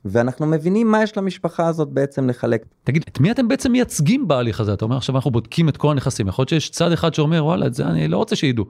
ואנחנו 0.05 0.46
מבינים 0.46 0.91
מה 0.91 1.03
יש 1.03 1.17
למשפחה 1.17 1.67
הזאת 1.67 1.88
בעצם 1.89 2.29
לחלק. 2.29 2.65
תגיד, 2.84 3.05
את 3.08 3.20
מי 3.20 3.32
אתם 3.32 3.48
בעצם 3.48 3.72
מייצגים 3.72 4.27
בהליך 4.27 4.60
הזה? 4.60 4.74
אתה 4.74 4.86
אומר 4.86 4.98
עכשיו 4.98 5.15
אנחנו 5.15 5.32
בודקים 5.32 5.70
את 5.70 5.77
כל 5.77 5.91
הנכסים, 5.91 6.27
יכול 6.27 6.41
להיות 6.41 6.50
שיש 6.50 6.70
צד 6.70 6.91
אחד 6.91 7.13
שאומר 7.13 7.46
וואלה 7.46 7.67
את 7.67 7.74
זה 7.74 7.86
אני 7.86 8.08
לא 8.08 8.17
רוצה 8.17 8.36
שידעו. 8.36 8.65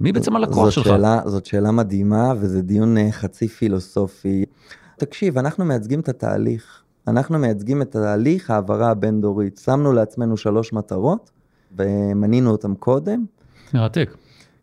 מי 0.00 0.12
בעצם 0.12 0.36
הלקוח 0.36 0.70
שלך? 0.70 0.84
שאלה, 0.84 1.20
זאת 1.26 1.46
שאלה 1.46 1.70
מדהימה 1.70 2.32
וזה 2.40 2.62
דיון 2.62 2.98
אה, 2.98 3.12
חצי 3.12 3.48
פילוסופי. 3.48 4.44
תקשיב, 4.96 5.38
אנחנו 5.38 5.64
מייצגים 5.64 6.00
את 6.00 6.08
התהליך. 6.08 6.82
אנחנו 7.08 7.38
מייצגים 7.38 7.82
את 7.82 7.90
תהליך 7.90 8.50
העברה 8.50 8.90
הבין-דורית. 8.90 9.60
שמנו 9.64 9.92
לעצמנו 9.92 10.36
שלוש 10.36 10.72
מטרות 10.72 11.30
ומנינו 11.76 12.50
אותם 12.50 12.74
קודם. 12.74 13.24
מרתק. 13.74 14.16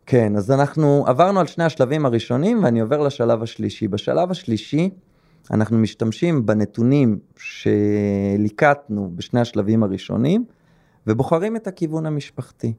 כן, 0.06 0.36
אז 0.36 0.50
אנחנו 0.50 1.04
עברנו 1.06 1.40
על 1.40 1.46
שני 1.46 1.64
השלבים 1.64 2.06
הראשונים 2.06 2.64
ואני 2.64 2.80
עובר 2.80 3.00
לשלב 3.00 3.42
השלישי. 3.42 3.88
בשלב 3.88 4.30
השלישי 4.30 4.90
אנחנו 5.50 5.78
משתמשים 5.78 6.46
בנתונים 6.46 7.18
שליקטנו 7.36 9.12
בשני 9.14 9.40
השלבים 9.40 9.82
הראשונים 9.82 10.44
ובוחרים 11.06 11.56
את 11.56 11.66
הכיוון 11.66 12.06
המשפחתי. 12.06 12.72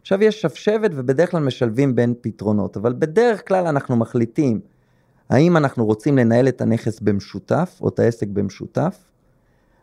עכשיו 0.00 0.22
יש 0.22 0.40
שבשבת 0.40 0.90
ובדרך 0.94 1.30
כלל 1.30 1.42
משלבים 1.42 1.94
בין 1.94 2.14
פתרונות, 2.20 2.76
אבל 2.76 2.92
בדרך 2.92 3.48
כלל 3.48 3.66
אנחנו 3.66 3.96
מחליטים 3.96 4.60
האם 5.30 5.56
אנחנו 5.56 5.86
רוצים 5.86 6.18
לנהל 6.18 6.48
את 6.48 6.60
הנכס 6.60 7.00
במשותף 7.00 7.78
או 7.80 7.88
את 7.88 7.98
העסק 7.98 8.26
במשותף, 8.28 9.04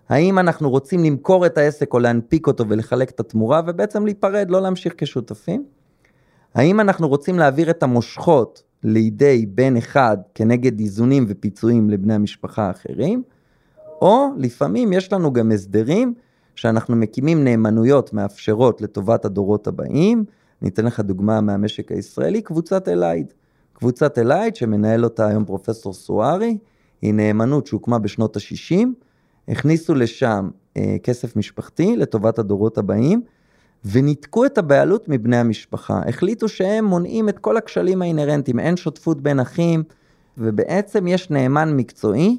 האם 0.09 0.39
אנחנו 0.39 0.69
רוצים 0.69 1.03
למכור 1.03 1.45
את 1.45 1.57
העסק 1.57 1.93
או 1.93 1.99
להנפיק 1.99 2.47
אותו 2.47 2.69
ולחלק 2.69 3.09
את 3.09 3.19
התמורה 3.19 3.61
ובעצם 3.67 4.05
להיפרד, 4.05 4.49
לא 4.49 4.61
להמשיך 4.61 4.93
כשותפים, 4.97 5.65
האם 6.55 6.79
אנחנו 6.79 7.07
רוצים 7.07 7.39
להעביר 7.39 7.69
את 7.69 7.83
המושכות 7.83 8.63
לידי 8.83 9.45
בן 9.45 9.77
אחד 9.77 10.17
כנגד 10.35 10.79
איזונים 10.79 11.25
ופיצויים 11.27 11.89
לבני 11.89 12.13
המשפחה 12.13 12.67
האחרים, 12.67 13.23
או 14.01 14.27
לפעמים 14.37 14.93
יש 14.93 15.13
לנו 15.13 15.33
גם 15.33 15.51
הסדרים 15.51 16.13
שאנחנו 16.55 16.95
מקימים 16.95 17.43
נאמנויות 17.43 18.13
מאפשרות 18.13 18.81
לטובת 18.81 19.25
הדורות 19.25 19.67
הבאים. 19.67 20.25
אני 20.61 20.69
אתן 20.69 20.85
לך 20.85 20.99
דוגמה 20.99 21.41
מהמשק 21.41 21.91
הישראלי, 21.91 22.41
קבוצת 22.41 22.87
אלייד. 22.87 23.33
קבוצת 23.73 24.17
אלייד 24.17 24.55
שמנהל 24.55 25.03
אותה 25.03 25.27
היום 25.27 25.45
פרופסור 25.45 25.93
סוארי, 25.93 26.57
היא 27.01 27.13
נאמנות 27.13 27.67
שהוקמה 27.67 27.99
בשנות 27.99 28.37
ה-60, 28.37 28.87
הכניסו 29.47 29.95
לשם 29.95 30.49
אה, 30.77 30.95
כסף 31.03 31.35
משפחתי 31.35 31.95
לטובת 31.95 32.39
הדורות 32.39 32.77
הבאים, 32.77 33.21
וניתקו 33.85 34.45
את 34.45 34.57
הבעלות 34.57 35.09
מבני 35.09 35.37
המשפחה. 35.37 36.01
החליטו 36.07 36.49
שהם 36.49 36.85
מונעים 36.85 37.29
את 37.29 37.39
כל 37.39 37.57
הכשלים 37.57 38.01
האינהרנטיים, 38.01 38.59
אין 38.59 38.77
שותפות 38.77 39.21
בין 39.21 39.39
אחים, 39.39 39.83
ובעצם 40.37 41.07
יש 41.07 41.29
נאמן 41.29 41.77
מקצועי 41.77 42.37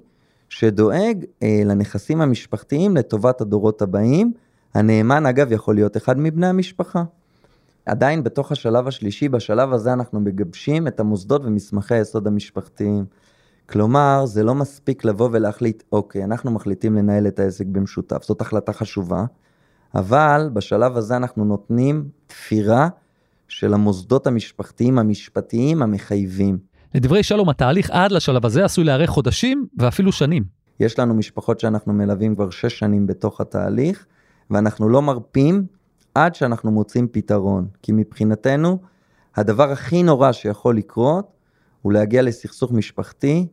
שדואג 0.49 1.25
אה, 1.43 1.63
לנכסים 1.65 2.21
המשפחתיים 2.21 2.97
לטובת 2.97 3.41
הדורות 3.41 3.83
הבאים. 3.83 4.33
הנאמן 4.75 5.27
אגב 5.27 5.53
יכול 5.53 5.75
להיות 5.75 5.97
אחד 5.97 6.19
מבני 6.19 6.47
המשפחה. 6.47 7.05
עדיין 7.87 8.23
בתוך 8.23 8.53
השלב 8.53 8.89
השלישי, 8.89 9.29
בשלב 9.29 9.73
הזה 9.73 9.93
אנחנו 9.93 10.21
מגבשים 10.21 10.87
את 10.87 11.01
המוסדות 11.01 11.45
ומסמכי 11.45 11.95
היסוד 11.95 12.27
המשפחתיים. 12.27 13.05
כלומר, 13.67 14.27
זה 14.27 14.43
לא 14.43 14.55
מספיק 14.55 15.05
לבוא 15.05 15.29
ולהחליט, 15.33 15.83
אוקיי, 15.93 16.25
אנחנו 16.25 16.51
מחליטים 16.51 16.95
לנהל 16.95 17.27
את 17.27 17.39
העסק 17.39 17.67
במשותף, 17.67 18.25
זאת 18.25 18.41
החלטה 18.41 18.73
חשובה, 18.73 19.25
אבל 19.95 20.51
בשלב 20.53 20.97
הזה 20.97 21.17
אנחנו 21.17 21.45
נותנים 21.45 22.09
תפירה 22.27 22.89
של 23.49 23.75
המוסדות 23.75 24.27
המשפחתיים 24.27 24.99
המשפטיים 24.99 25.83
המחייבים. 25.83 26.59
לדברי 26.95 27.23
שלום, 27.23 27.49
התהליך 27.49 27.91
עד 27.91 28.13
לשלב 28.13 28.47
הזה 28.47 28.65
עשוי 28.65 28.85
לארך 28.85 29.11
חודשים 29.11 29.67
ואפילו 29.79 30.13
שנים. 30.13 30.45
יש 30.81 30.99
לנו 30.99 31.15
משפחות 31.15 31.61
שאנחנו 31.61 31.93
מלווים 31.93 32.35
כבר 32.35 32.51
שש 32.51 32.79
שנים 32.79 33.07
בתוך 33.07 33.41
התהליך, 33.41 34.07
ואנחנו 34.51 34.89
לא 34.89 35.03
מרפים 35.03 35.67
עד 36.15 36.35
שאנחנו 36.35 36.71
מוצאים 36.71 37.09
פתרון. 37.09 37.67
כי 37.83 37.93
מבחינתנו, 37.93 38.79
הדבר 39.37 39.73
הכי 39.73 40.03
נורא 40.03 40.33
שיכול 40.33 40.77
לקרות, 40.77 41.27
הוא 41.85 41.93
להגיע 41.93 42.23
לסכסוך 42.23 42.73
משפחתי. 42.73 43.47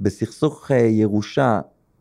בסכסוך 0.00 0.70
אה, 0.70 0.76
ירושה, 0.76 1.60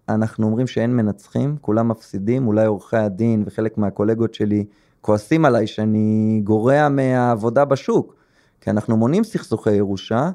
אנחנו 0.10 0.46
אומרים 0.46 0.68
שאין 0.68 0.96
מנצחים, 0.96 1.58
כולם 1.62 1.88
מפסידים, 1.88 2.48
אולי 2.48 2.66
עורכי 2.66 2.98
הדין 2.98 3.44
וחלק 3.46 3.78
מהקולגות 3.78 4.34
שלי 4.34 4.66
כועסים 5.02 5.46
עליי 5.46 5.68
שאני 5.68 6.42
גורע 6.44 6.90
מהעבודה 6.90 7.66
בשוק, 7.66 8.16
כי 8.62 8.70
אנחנו 8.70 8.98
מונעים 8.98 9.24
סכסוכי 9.24 9.72
ירושה, 9.72 10.30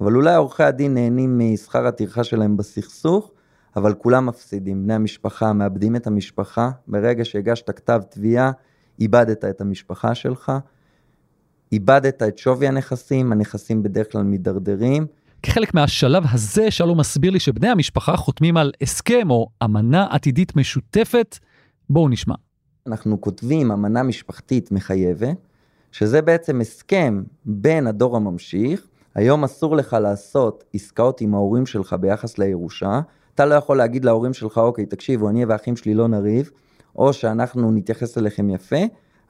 אבל 0.00 0.16
אולי 0.16 0.34
עורכי 0.34 0.62
הדין 0.62 0.94
נהנים 0.94 1.38
משכר 1.38 1.86
הטרחה 1.86 2.24
שלהם 2.24 2.56
בסכסוך, 2.56 3.32
אבל 3.76 3.94
כולם 3.94 4.26
מפסידים. 4.26 4.82
בני 4.82 4.94
המשפחה 4.94 5.52
מאבדים 5.52 5.96
את 5.96 6.06
המשפחה, 6.06 6.70
ברגע 6.88 7.24
שהגשת 7.24 7.70
כתב 7.70 8.00
תביעה, 8.08 8.50
איבדת 9.00 9.44
את 9.44 9.60
המשפחה 9.60 10.14
שלך, 10.14 10.52
איבדת 11.72 12.22
את 12.22 12.38
שווי 12.38 12.68
הנכסים, 12.68 13.32
הנכסים 13.32 13.82
בדרך 13.82 14.12
כלל 14.12 14.22
מידרדרים. 14.22 15.06
כחלק 15.42 15.74
מהשלב 15.74 16.22
הזה, 16.32 16.70
שלום 16.70 17.00
מסביר 17.00 17.30
לי 17.30 17.40
שבני 17.40 17.68
המשפחה 17.68 18.16
חותמים 18.16 18.56
על 18.56 18.72
הסכם 18.82 19.30
או 19.30 19.48
אמנה 19.64 20.06
עתידית 20.10 20.56
משותפת. 20.56 21.38
בואו 21.90 22.08
נשמע. 22.08 22.34
אנחנו 22.86 23.20
כותבים 23.20 23.72
אמנה 23.72 24.02
משפחתית 24.02 24.72
מחייבת, 24.72 25.36
שזה 25.92 26.22
בעצם 26.22 26.60
הסכם 26.60 27.22
בין 27.44 27.86
הדור 27.86 28.16
הממשיך 28.16 28.86
היום 29.14 29.44
אסור 29.44 29.76
לך 29.76 29.96
לעשות 30.00 30.64
עסקאות 30.74 31.20
עם 31.20 31.34
ההורים 31.34 31.66
שלך 31.66 31.96
ביחס 32.00 32.38
לירושה. 32.38 33.00
אתה 33.34 33.46
לא 33.46 33.54
יכול 33.54 33.76
להגיד 33.76 34.04
להורים 34.04 34.32
שלך, 34.32 34.58
אוקיי, 34.58 34.86
תקשיבו, 34.86 35.28
אני 35.28 35.44
והאחים 35.44 35.76
שלי 35.76 35.94
לא 35.94 36.08
נריב, 36.08 36.50
או 36.96 37.12
שאנחנו 37.12 37.72
נתייחס 37.72 38.18
אליכם 38.18 38.50
יפה, 38.50 38.76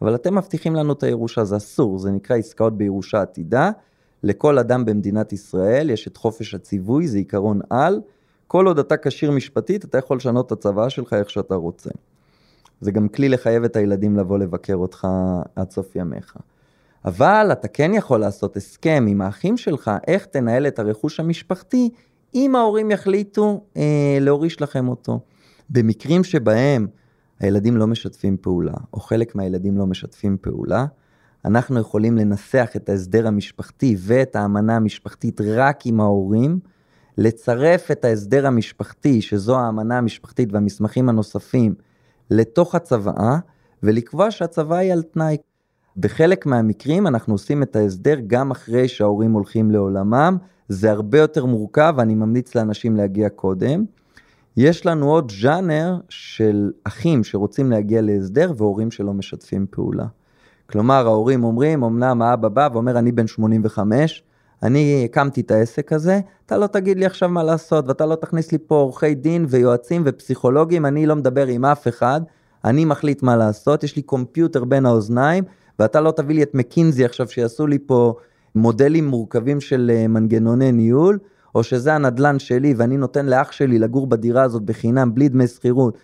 אבל 0.03 0.15
אתם 0.15 0.39
מבטיחים 0.39 0.75
לנו 0.75 0.93
את 0.93 1.03
הירושה, 1.03 1.45
זה 1.45 1.57
אסור, 1.57 1.99
זה 1.99 2.11
נקרא 2.11 2.37
עסקאות 2.37 2.77
בירושה 2.77 3.23
עתידה. 3.23 3.71
לכל 4.23 4.59
אדם 4.59 4.85
במדינת 4.85 5.33
ישראל 5.33 5.91
יש 5.91 6.09
את 6.09 6.17
חופש 6.17 6.55
הציווי, 6.55 7.09
זה 7.09 7.19
עיקרון 7.19 7.61
על. 7.71 8.01
כל 8.47 8.67
עוד 8.67 8.79
אתה 8.79 8.97
כשיר 8.97 9.31
משפטית, 9.31 9.85
אתה 9.85 9.99
יכול 9.99 10.17
לשנות 10.17 10.47
את 10.47 10.53
הצוואה 10.53 10.91
שלך 10.91 11.13
איך 11.13 11.31
שאתה 11.31 11.55
רוצה. 11.55 11.91
זה 12.81 12.91
גם 12.91 13.09
כלי 13.09 13.29
לחייב 13.29 13.65
את 13.65 13.77
הילדים 13.77 14.17
לבוא 14.17 14.39
לבקר 14.39 14.75
אותך 14.75 15.09
עד 15.57 15.71
סוף 15.71 15.97
ימיך. 15.97 16.37
אבל 17.05 17.49
אתה 17.53 17.69
כן 17.69 17.95
יכול 17.95 18.21
לעשות 18.21 18.57
הסכם 18.57 19.07
עם 19.09 19.21
האחים 19.21 19.57
שלך, 19.57 19.91
איך 20.07 20.27
תנהל 20.27 20.67
את 20.67 20.79
הרכוש 20.79 21.21
המשפחתי, 21.21 21.91
אם 22.35 22.57
ההורים 22.57 22.91
יחליטו 22.91 23.61
אה, 23.77 24.19
להוריש 24.21 24.63
לכם 24.63 24.89
אותו. 24.89 25.21
במקרים 25.71 26.25
שבהם 26.25 26.87
הילדים 27.41 27.77
לא 27.77 27.87
משתפים 27.87 28.37
פעולה, 28.41 28.75
או 28.95 29.01
חלק 29.01 29.35
מהילדים 29.35 29.79
לא 29.79 29.87
משתפים 29.87 30.37
פעולה, 30.41 30.87
אנחנו 31.45 31.81
יכולים 31.81 32.17
לנסח 32.17 32.71
את 32.77 32.89
ההסדר 32.89 33.27
המשפחתי 33.27 33.97
ואת 33.99 34.37
האמנה 34.37 34.77
המשפחתית 34.77 35.41
רק 35.41 35.87
עם 35.87 36.01
ההורים, 36.01 36.59
לצרף 37.19 37.91
את 37.91 38.05
ההסדר 38.05 38.47
המשפחתי, 38.47 39.23
שזו 39.23 39.59
האמנה 39.59 39.99
המשפחתית 39.99 40.53
והמסמכים 40.53 41.09
הנוספים, 41.09 41.75
לתוך 42.31 42.75
הצוואה, 42.75 43.39
ולקבוע 43.83 44.31
שהצוואה 44.31 44.79
היא 44.79 44.93
על 44.93 45.03
תנאי. 45.03 45.37
בחלק 45.97 46.47
מהמקרים 46.47 47.07
אנחנו 47.07 47.35
עושים 47.35 47.63
את 47.63 47.77
ההסדר 47.77 48.17
גם 48.27 48.51
אחרי 48.51 48.89
שההורים 48.89 49.33
הולכים 49.33 49.71
לעולמם, 49.71 50.37
זה 50.69 50.91
הרבה 50.91 51.19
יותר 51.19 51.45
מורכב, 51.45 51.95
אני 51.99 52.15
ממליץ 52.15 52.55
לאנשים 52.55 52.97
להגיע 52.97 53.29
קודם. 53.29 53.85
יש 54.57 54.87
לנו 54.87 55.11
עוד 55.11 55.33
ז'אנר 55.41 55.97
של 56.09 56.71
אחים 56.85 57.25
שרוצים 57.25 57.71
להגיע 57.71 58.03
להסדר 58.03 58.53
והורים 58.57 58.91
שלא 58.91 59.13
משתפים 59.13 59.67
פעולה. 59.71 60.07
כלומר, 60.71 61.07
ההורים 61.07 61.45
אומרים, 61.45 61.85
אמנם 61.85 62.23
האבא 62.23 62.49
בא 62.49 62.69
ואומר, 62.73 62.99
אני 62.99 63.13
בן 63.13 63.27
85, 63.27 64.23
אני 64.63 65.03
הקמתי 65.05 65.41
את 65.41 65.51
העסק 65.51 65.93
הזה, 65.93 66.21
אתה 66.47 66.59
לא 66.59 66.67
תגיד 66.67 66.99
לי 66.99 67.07
עכשיו 67.07 67.29
מה 67.29 67.43
לעשות, 67.43 67.89
ואתה 67.89 68.07
לא 68.07 68.15
תכניס 68.15 68.53
לי 68.53 68.59
פה 68.67 68.75
עורכי 68.75 69.15
דין 69.15 69.47
ויועצים 69.49 70.03
ופסיכולוגים, 70.05 70.87
אני 70.87 71.07
לא 71.07 71.17
מדבר 71.17 71.47
עם 71.47 71.65
אף 71.65 71.89
אחד, 71.89 72.21
אני 72.65 72.85
מחליט 72.85 73.23
מה 73.23 73.37
לעשות, 73.37 73.85
יש 73.85 73.97
לי 73.97 74.03
קומפיוטר 74.03 74.65
בין 74.65 74.87
האוזניים, 74.87 75.45
ואתה 75.79 76.01
לא 76.01 76.11
תביא 76.11 76.35
לי 76.35 76.43
את 76.43 76.55
מקינזי 76.55 77.05
עכשיו 77.05 77.29
שיעשו 77.29 77.67
לי 77.67 77.79
פה 77.87 78.15
מודלים 78.55 79.09
מורכבים 79.09 79.61
של 79.61 79.91
אה, 79.95 80.09
מנגנוני 80.09 80.73
ניהול, 80.73 81.19
או 81.55 81.63
שזה 81.63 81.95
הנדלן 81.95 82.39
שלי 82.39 82.75
ואני 82.77 82.97
נותן 82.97 83.27
לאח 83.27 83.53
שלי 83.53 83.79
לגור 83.79 84.07
בדירה 84.07 84.43
הזאת 84.43 84.63
בחינם 84.63 85.15
בלי 85.15 85.29
דמי 85.29 85.47
שכירות, 85.47 85.99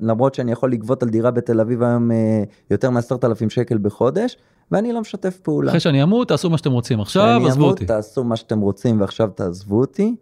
למרות, 0.00 0.34
שאני 0.34 0.52
יכול 0.52 0.72
לגבות 0.72 1.02
על 1.02 1.08
דירה 1.08 1.30
בתל 1.30 1.60
אביב 1.60 1.82
היום 1.82 2.10
אה, 2.10 2.42
יותר 2.70 2.90
מעשרת 2.90 3.24
אלפים 3.24 3.50
שקל 3.50 3.78
בחודש, 3.78 4.36
ואני 4.70 4.92
לא 4.92 5.00
משתף 5.00 5.38
פעולה. 5.42 5.70
אחרי 5.70 5.80
שאני 5.80 6.02
אמות 6.02 6.28
תעשו 6.28 6.50
מה 6.50 6.58
שאתם 6.58 6.72
רוצים 6.72 7.00
עכשיו, 7.00 7.42
עזבו 7.46 7.64
אותי. 7.64 7.86
תעשו 7.86 8.24
מה 8.24 8.36
שאתם 8.36 8.60
רוצים 8.60 9.00
ועכשיו 9.00 9.28
תעזבו 9.34 9.80
אותי, 9.80 10.14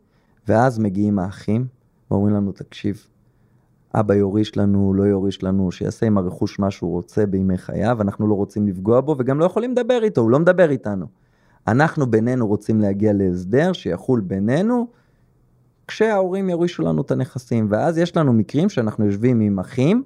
ואז 0.48 0.78
מגיעים 0.78 1.18
האחים 1.18 1.66
ואומרים 2.10 2.34
לנו 2.34 2.52
תקשיב, 2.52 3.06
אבא 3.94 4.14
יוריש 4.14 4.56
לנו, 4.56 4.94
לא 4.94 5.02
יוריש 5.02 5.42
לנו, 5.42 5.72
שיעשה 5.72 6.06
עם 6.06 6.18
הרכוש 6.18 6.58
מה 6.58 6.70
שהוא 6.70 6.92
רוצה 6.92 7.26
בימי 7.26 7.58
חייו, 7.58 8.02
אנחנו 8.02 8.28
לא 8.28 8.34
רוצים 8.34 8.66
לפגוע 8.66 9.00
בו 9.00 9.16
וגם 9.18 9.38
לא 9.40 9.44
יכולים 9.44 9.72
לדבר 9.72 9.98
איתו, 10.02 10.20
הוא 10.20 10.30
לא 10.30 10.38
מדבר 10.38 10.70
איתנו. 10.70 11.06
אנחנו 11.68 12.06
בינינו 12.06 12.46
רוצים 12.46 12.80
להגיע 12.80 13.12
להסדר 13.12 13.72
שיחול 13.72 14.20
בינינו, 14.20 14.86
כשההורים 15.88 16.48
יורישו 16.48 16.82
לנו 16.82 17.02
את 17.02 17.10
הנכסים, 17.10 17.66
ואז 17.70 17.98
יש 17.98 18.16
לנו 18.16 18.32
מקרים 18.32 18.68
שאנחנו 18.68 19.06
יושבים 19.06 19.40
עם 19.40 19.58
אחים, 19.58 20.02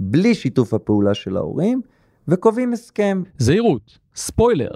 בלי 0.00 0.34
שיתוף 0.34 0.74
הפעולה 0.74 1.14
של 1.14 1.36
ההורים, 1.36 1.80
וקובעים 2.28 2.72
הסכם. 2.72 3.22
זהירות, 3.38 3.98
ספוילר. 4.14 4.70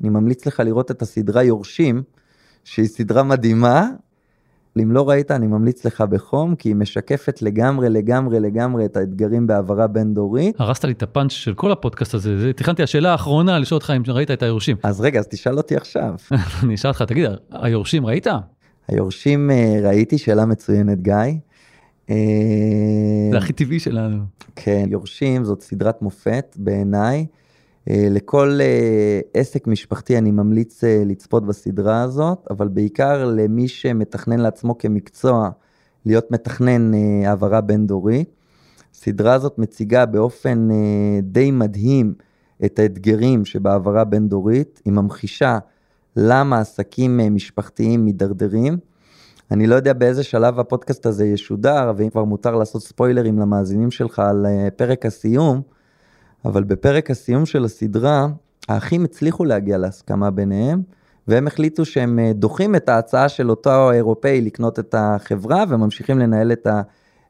אני 0.00 0.08
ממליץ 0.08 0.46
לך 0.46 0.60
לראות 0.60 0.90
את 0.90 1.02
הסדרה 1.02 1.42
יורשים, 1.42 2.02
שהיא 2.64 2.86
סדרה 2.86 3.22
מדהימה, 3.22 3.90
אם 4.82 4.92
לא 4.92 5.08
ראית, 5.08 5.30
אני 5.30 5.46
ממליץ 5.46 5.84
לך 5.84 6.00
בחום, 6.00 6.54
כי 6.54 6.68
היא 6.68 6.76
משקפת 6.76 7.42
לגמרי, 7.42 7.88
לגמרי, 7.88 8.40
לגמרי 8.40 8.84
את 8.84 8.96
האתגרים 8.96 9.46
בהעברה 9.46 9.86
בין-דורית. 9.86 10.60
הרסת 10.60 10.84
לי 10.84 10.92
את 10.92 11.02
הפאנץ' 11.02 11.32
של 11.32 11.54
כל 11.54 11.72
הפודקאסט 11.72 12.14
הזה, 12.14 12.38
זה, 12.38 12.52
תכננתי 12.52 12.82
השאלה 12.82 13.12
האחרונה 13.12 13.58
לשאול 13.58 13.76
אותך 13.76 13.92
אם 13.96 14.02
ראית 14.08 14.30
את 14.30 14.42
היורשים. 14.42 14.76
אז 14.82 15.00
רגע, 15.00 15.18
אז 15.18 15.28
תשאל 15.28 15.56
אותי 15.56 15.76
עכשיו. 15.76 16.14
אני 16.62 16.74
אשאל 16.74 16.90
אותך, 16.90 17.02
תגיד, 17.02 17.30
היורשים 17.50 18.06
ראית? 18.06 18.26
היורשים 18.88 19.50
אה, 19.50 19.80
ראיתי, 19.82 20.18
שאלה 20.18 20.46
מצוינת, 20.46 21.02
גיא. 21.02 21.14
אה, 22.10 22.16
זה 23.30 23.38
הכי 23.38 23.52
טבעי 23.52 23.80
שלנו. 23.80 24.22
כן, 24.56 24.86
יורשים 24.90 25.44
זאת 25.44 25.62
סדרת 25.62 26.02
מופת 26.02 26.56
בעיניי. 26.58 27.26
אה, 27.90 28.06
לכל 28.10 28.58
אה, 28.60 29.20
עסק 29.34 29.66
משפחתי 29.66 30.18
אני 30.18 30.30
ממליץ 30.30 30.84
אה, 30.84 31.02
לצפות 31.06 31.46
בסדרה 31.46 32.02
הזאת, 32.02 32.46
אבל 32.50 32.68
בעיקר 32.68 33.24
למי 33.24 33.68
שמתכנן 33.68 34.40
לעצמו 34.40 34.78
כמקצוע 34.78 35.50
להיות 36.06 36.30
מתכנן 36.30 36.92
העברה 37.24 37.60
בין-דורית. 37.60 38.28
הסדרה 38.94 39.34
הזאת 39.34 39.58
מציגה 39.58 40.06
באופן 40.06 40.68
די 41.22 41.50
מדהים 41.50 42.14
את 42.64 42.78
האתגרים 42.78 43.44
שבהעברה 43.44 44.04
בין-דורית, 44.04 44.82
היא 44.84 44.92
ממחישה 44.92 45.58
למה 46.16 46.60
עסקים 46.60 47.20
משפחתיים 47.34 48.04
מידרדרים. 48.04 48.78
אני 49.50 49.66
לא 49.66 49.74
יודע 49.74 49.92
באיזה 49.92 50.22
שלב 50.22 50.60
הפודקאסט 50.60 51.06
הזה 51.06 51.26
ישודר, 51.26 51.92
ואם 51.96 52.10
כבר 52.10 52.24
מותר 52.24 52.56
לעשות 52.56 52.82
ספוילרים 52.82 53.38
למאזינים 53.38 53.90
שלך 53.90 54.18
על 54.18 54.46
פרק 54.76 55.06
הסיום, 55.06 55.62
אבל 56.46 56.64
בפרק 56.64 57.10
הסיום 57.10 57.46
של 57.46 57.64
הסדרה, 57.64 58.26
האחים 58.68 59.04
הצליחו 59.04 59.44
להגיע 59.44 59.78
להסכמה 59.78 60.30
ביניהם, 60.30 60.82
והם 61.28 61.46
החליטו 61.46 61.84
שהם 61.84 62.18
אה, 62.18 62.32
דוחים 62.32 62.74
את 62.74 62.88
ההצעה 62.88 63.28
של 63.28 63.50
אותו 63.50 63.92
אירופאי 63.92 64.40
לקנות 64.40 64.78
את 64.78 64.94
החברה, 64.98 65.64
וממשיכים 65.68 66.18
לנהל 66.18 66.52
את 66.52 66.66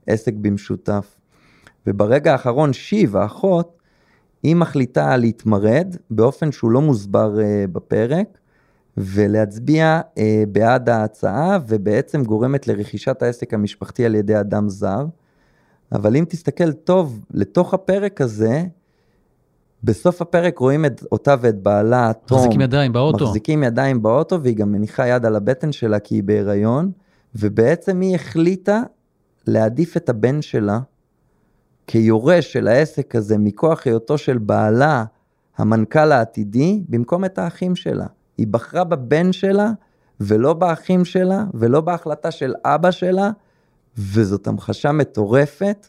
העסק 0.06 0.34
במשותף. 0.34 1.16
וברגע 1.86 2.32
האחרון, 2.32 2.72
שיב, 2.72 3.16
האחות, 3.16 3.78
היא 4.42 4.56
מחליטה 4.56 5.16
להתמרד 5.16 5.96
באופן 6.10 6.52
שהוא 6.52 6.70
לא 6.70 6.80
מוסבר 6.80 7.34
uh, 7.36 7.70
בפרק, 7.72 8.38
ולהצביע 8.96 10.00
uh, 10.00 10.18
בעד 10.48 10.88
ההצעה, 10.88 11.58
ובעצם 11.68 12.24
גורמת 12.24 12.68
לרכישת 12.68 13.22
העסק 13.22 13.54
המשפחתי 13.54 14.04
על 14.04 14.14
ידי 14.14 14.40
אדם 14.40 14.68
זר. 14.68 15.06
אבל 15.92 16.16
אם 16.16 16.24
תסתכל 16.28 16.72
טוב 16.72 17.24
לתוך 17.30 17.74
הפרק 17.74 18.20
הזה, 18.20 18.64
בסוף 19.86 20.22
הפרק 20.22 20.58
רואים 20.58 20.84
את 20.84 21.02
אותה 21.12 21.34
ואת 21.40 21.62
בעלה, 21.62 22.12
תום. 22.26 22.38
מחזיקים 22.38 22.60
ידיים 22.60 22.92
באוטו. 22.92 23.24
מחזיקים 23.24 23.62
ידיים 23.62 24.02
באוטו, 24.02 24.42
והיא 24.42 24.56
גם 24.56 24.72
מניחה 24.72 25.06
יד 25.06 25.26
על 25.26 25.36
הבטן 25.36 25.72
שלה 25.72 25.98
כי 25.98 26.14
היא 26.14 26.22
בהיריון, 26.22 26.90
ובעצם 27.34 28.00
היא 28.00 28.14
החליטה 28.14 28.82
להעדיף 29.46 29.96
את 29.96 30.08
הבן 30.08 30.42
שלה 30.42 30.78
כיורש 31.86 32.52
של 32.52 32.68
העסק 32.68 33.14
הזה 33.14 33.38
מכוח 33.38 33.86
היותו 33.86 34.18
של 34.18 34.38
בעלה, 34.38 35.04
המנכ"ל 35.56 36.12
העתידי, 36.12 36.82
במקום 36.88 37.24
את 37.24 37.38
האחים 37.38 37.76
שלה. 37.76 38.06
היא 38.38 38.46
בחרה 38.50 38.84
בבן 38.84 39.32
שלה, 39.32 39.70
ולא 40.20 40.52
באחים 40.52 41.04
שלה, 41.04 41.44
ולא 41.54 41.80
בהחלטה 41.80 42.30
של 42.30 42.54
אבא 42.64 42.90
שלה, 42.90 43.30
וזאת 43.98 44.46
המחשה 44.46 44.92
מטורפת. 44.92 45.86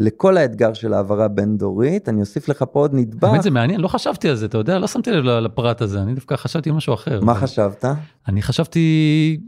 לכל 0.00 0.36
האתגר 0.36 0.74
של 0.74 0.92
העברה 0.94 1.28
בין-דורית, 1.28 2.08
אני 2.08 2.20
אוסיף 2.20 2.48
לך 2.48 2.64
פה 2.72 2.80
עוד 2.80 2.94
נדבך. 2.94 3.28
באמת 3.28 3.42
זה 3.42 3.50
מעניין, 3.50 3.80
לא 3.80 3.88
חשבתי 3.88 4.28
על 4.28 4.34
זה, 4.34 4.46
אתה 4.46 4.58
יודע, 4.58 4.78
לא 4.78 4.86
שמתי 4.86 5.10
לב 5.10 5.24
לפרט 5.24 5.82
הזה, 5.82 6.02
אני 6.02 6.14
דווקא 6.14 6.36
חשבתי 6.36 6.70
משהו 6.70 6.94
אחר. 6.94 7.20
מה 7.20 7.34
חשבת? 7.34 7.84
אני 8.28 8.42
חשבתי, 8.42 9.40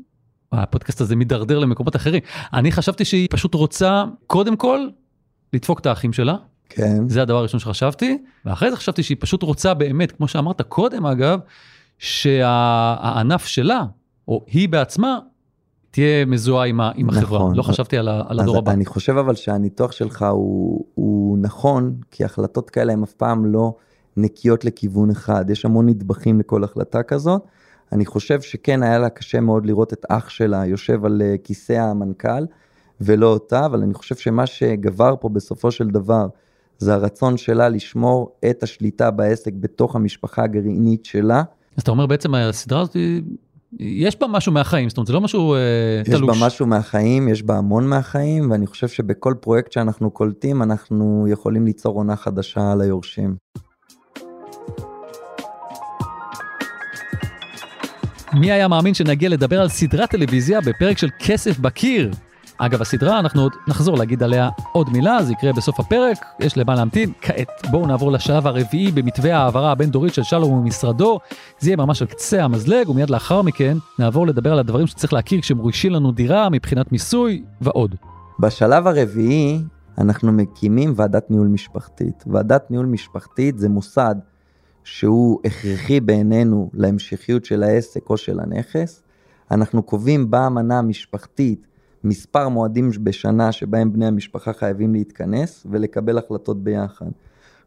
הפודקאסט 0.53 1.01
הזה 1.01 1.17
מידרדר 1.17 1.59
למקומות 1.59 1.97
אחרים, 1.97 2.21
אני 2.53 2.73
חשבתי 2.73 3.05
שהיא 3.05 3.29
פשוט 3.31 3.55
רוצה, 3.55 4.05
קודם 4.27 4.57
כל, 4.57 4.89
לדפוק 5.53 5.81
את 5.81 5.87
האחים 5.87 6.13
שלה. 6.13 6.37
כן. 6.69 7.09
זה 7.09 7.23
הדבר 7.23 7.37
הראשון 7.39 7.61
שחשבתי, 7.61 8.19
ואחרי 8.45 8.71
זה 8.71 8.77
חשבתי 8.77 9.03
שהיא 9.03 9.17
פשוט 9.21 9.43
רוצה 9.43 9.75
באמת, 9.75 10.13
כמו 10.13 10.29
שאמרת 10.29 10.63
קודם 10.63 11.07
אגב, 11.07 11.39
שהענף 11.99 13.47
שלה, 13.47 13.83
או 14.29 14.45
היא 14.47 14.69
בעצמה, 14.69 15.19
תהיה 15.93 16.25
מזוהה 16.25 16.67
עם, 16.67 16.81
עם 16.81 17.07
נכון. 17.07 17.19
החברה, 17.19 17.51
לא 17.55 17.63
חשבתי 17.63 17.99
על, 17.99 18.09
על 18.09 18.41
הדור 18.41 18.59
הבא. 18.59 18.73
אני 18.73 18.87
חושב 18.87 19.17
אבל 19.17 19.35
שהניתוח 19.35 19.93
שלך 19.93 20.27
הוא, 20.33 20.85
הוא 20.95 21.39
נכון, 21.39 21.95
כי 22.11 22.25
החלטות 22.25 22.71
כאלה 22.71 22.93
הן 22.93 23.03
אף 23.03 23.13
פעם 23.13 23.47
לא 23.47 23.75
נקיות 24.17 24.65
לכיוון 24.65 25.11
אחד, 25.11 25.51
יש 25.51 25.65
המון 25.65 25.89
נדבכים 25.89 26.41
לכל 26.41 26.65
החלטה 26.65 27.03
כזאת. 27.03 27.43
אני 27.93 28.07
חושב 28.07 28.41
שכן 28.41 28.83
היה 28.83 28.99
לה 28.99 29.09
קשה 29.09 29.41
מאוד 29.41 29.67
לראות 29.67 29.93
את 29.93 30.07
אח 30.09 30.29
שלה 30.29 30.67
יושב 30.67 31.05
על 31.05 31.23
אה, 31.25 31.35
כיסא 31.45 31.73
המנכ"ל 31.73 32.47
ולא 33.01 33.27
אותה, 33.27 33.67
אבל 33.67 33.83
אני 33.83 33.95
חושב 33.95 34.17
שמה 34.17 34.47
שגבר 34.47 35.15
פה 35.21 35.29
בסופו 35.29 35.71
של 35.71 35.89
דבר 35.89 36.27
זה 36.79 36.95
הרצון 36.95 37.37
שלה 37.37 37.69
לשמור 37.69 38.37
את 38.51 38.63
השליטה 38.63 39.11
בעסק 39.11 39.53
בתוך 39.61 39.97
המשפחה 39.97 40.45
הגרעינית 40.45 41.05
שלה. 41.05 41.43
אז 41.77 41.83
אתה 41.83 41.91
אומר 41.91 42.07
בעצם 42.07 42.35
הסדרה 42.35 42.81
הזאת 42.81 42.97
יש 43.81 44.21
בה 44.21 44.27
משהו 44.27 44.53
מהחיים, 44.53 44.89
זאת 44.89 44.99
אומרת 44.99 45.07
זה 45.07 45.13
לא 45.13 45.21
משהו 45.21 45.57
יש 46.01 46.09
תלוש. 46.09 46.37
יש 46.37 46.41
בה 46.41 46.47
משהו 46.47 46.67
מהחיים, 46.67 47.29
יש 47.29 47.43
בה 47.43 47.57
המון 47.59 47.89
מהחיים, 47.89 48.51
ואני 48.51 48.67
חושב 48.67 48.89
שבכל 48.89 49.35
פרויקט 49.41 49.73
שאנחנו 49.73 50.11
קולטים 50.11 50.63
אנחנו 50.63 51.27
יכולים 51.29 51.65
ליצור 51.65 51.97
עונה 51.97 52.17
חדשה 52.17 52.75
ליורשים. 52.75 53.37
מי 58.35 58.53
היה 58.53 58.69
מאמין 58.69 58.95
שנגיע 58.95 59.29
לדבר 59.29 59.61
על 59.61 59.69
סדרת 59.69 60.11
טלוויזיה 60.11 60.61
בפרק 60.61 60.99
של 60.99 61.09
כסף 61.19 61.59
בקיר? 61.59 62.11
אגב, 62.65 62.83
הסדרה, 62.83 63.19
אנחנו 63.19 63.43
עוד 63.43 63.53
נחזור 63.69 63.99
להגיד 63.99 64.23
עליה 64.23 64.49
עוד 64.73 64.91
מילה, 64.91 65.23
זה 65.23 65.33
יקרה 65.33 65.53
בסוף 65.53 65.81
הפרק, 65.81 66.25
יש 66.41 66.59
למה 66.59 66.75
להמתין. 66.75 67.13
כעת, 67.21 67.49
בואו 67.71 67.87
נעבור 67.87 68.13
לשלב 68.13 68.47
הרביעי 68.47 68.93
במתווה 68.93 69.37
ההעברה 69.37 69.73
הבין-דורית 69.73 70.15
של 70.15 70.23
שלום 70.23 70.53
ומשרדו. 70.53 71.19
זה 71.59 71.71
יהיה 71.71 71.77
ממש 71.77 72.03
על 72.03 72.09
קצה 72.09 72.45
המזלג, 72.45 72.89
ומיד 72.89 73.11
לאחר 73.11 73.43
מכן 73.43 73.77
נעבור 73.99 74.27
לדבר 74.27 74.53
על 74.53 74.59
הדברים 74.59 74.87
שצריך 74.87 75.13
להכיר 75.13 75.41
כשמורישים 75.41 75.93
לנו 75.93 76.13
דירה 76.13 76.49
מבחינת 76.51 76.93
מיסוי 76.93 77.43
ועוד. 77.61 77.95
בשלב 78.41 78.87
הרביעי, 78.87 79.63
אנחנו 79.99 80.33
מקימים 80.33 80.93
ועדת 80.97 81.31
ניהול 81.31 81.49
משפחתית. 81.49 82.25
ועדת 82.27 82.71
ניהול 82.71 82.87
משפחתית 82.87 83.59
זה 83.59 83.69
מוסד 83.69 84.15
שהוא 84.85 85.41
הכרחי 85.45 86.01
בעינינו 86.01 86.71
להמשכיות 86.75 87.45
של 87.45 87.63
העסק 87.63 88.11
או 88.11 88.17
של 88.17 88.41
הנכס. 88.41 89.03
אנחנו 89.51 89.83
קובעים 89.83 90.31
באמנה 90.31 90.79
המשפחתית 90.79 91.72
מספר 92.05 92.49
מועדים 92.49 92.91
בשנה 93.03 93.53
שבהם 93.53 93.93
בני 93.93 94.07
המשפחה 94.07 94.53
חייבים 94.53 94.95
להתכנס 94.95 95.67
ולקבל 95.71 96.19
החלטות 96.19 96.65
ביחד. 96.65 97.07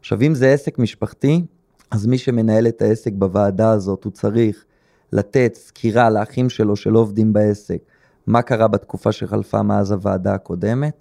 עכשיו, 0.00 0.22
אם 0.22 0.34
זה 0.34 0.52
עסק 0.52 0.78
משפחתי, 0.78 1.44
אז 1.90 2.06
מי 2.06 2.18
שמנהל 2.18 2.66
את 2.66 2.82
העסק 2.82 3.12
בוועדה 3.12 3.70
הזאת, 3.70 4.04
הוא 4.04 4.12
צריך 4.12 4.64
לתת 5.12 5.54
סקירה 5.54 6.10
לאחים 6.10 6.50
שלו 6.50 6.76
שלא 6.76 6.98
עובדים 6.98 7.32
בעסק, 7.32 7.78
מה 8.26 8.42
קרה 8.42 8.68
בתקופה 8.68 9.12
שחלפה 9.12 9.62
מאז 9.62 9.92
הוועדה 9.92 10.34
הקודמת, 10.34 10.94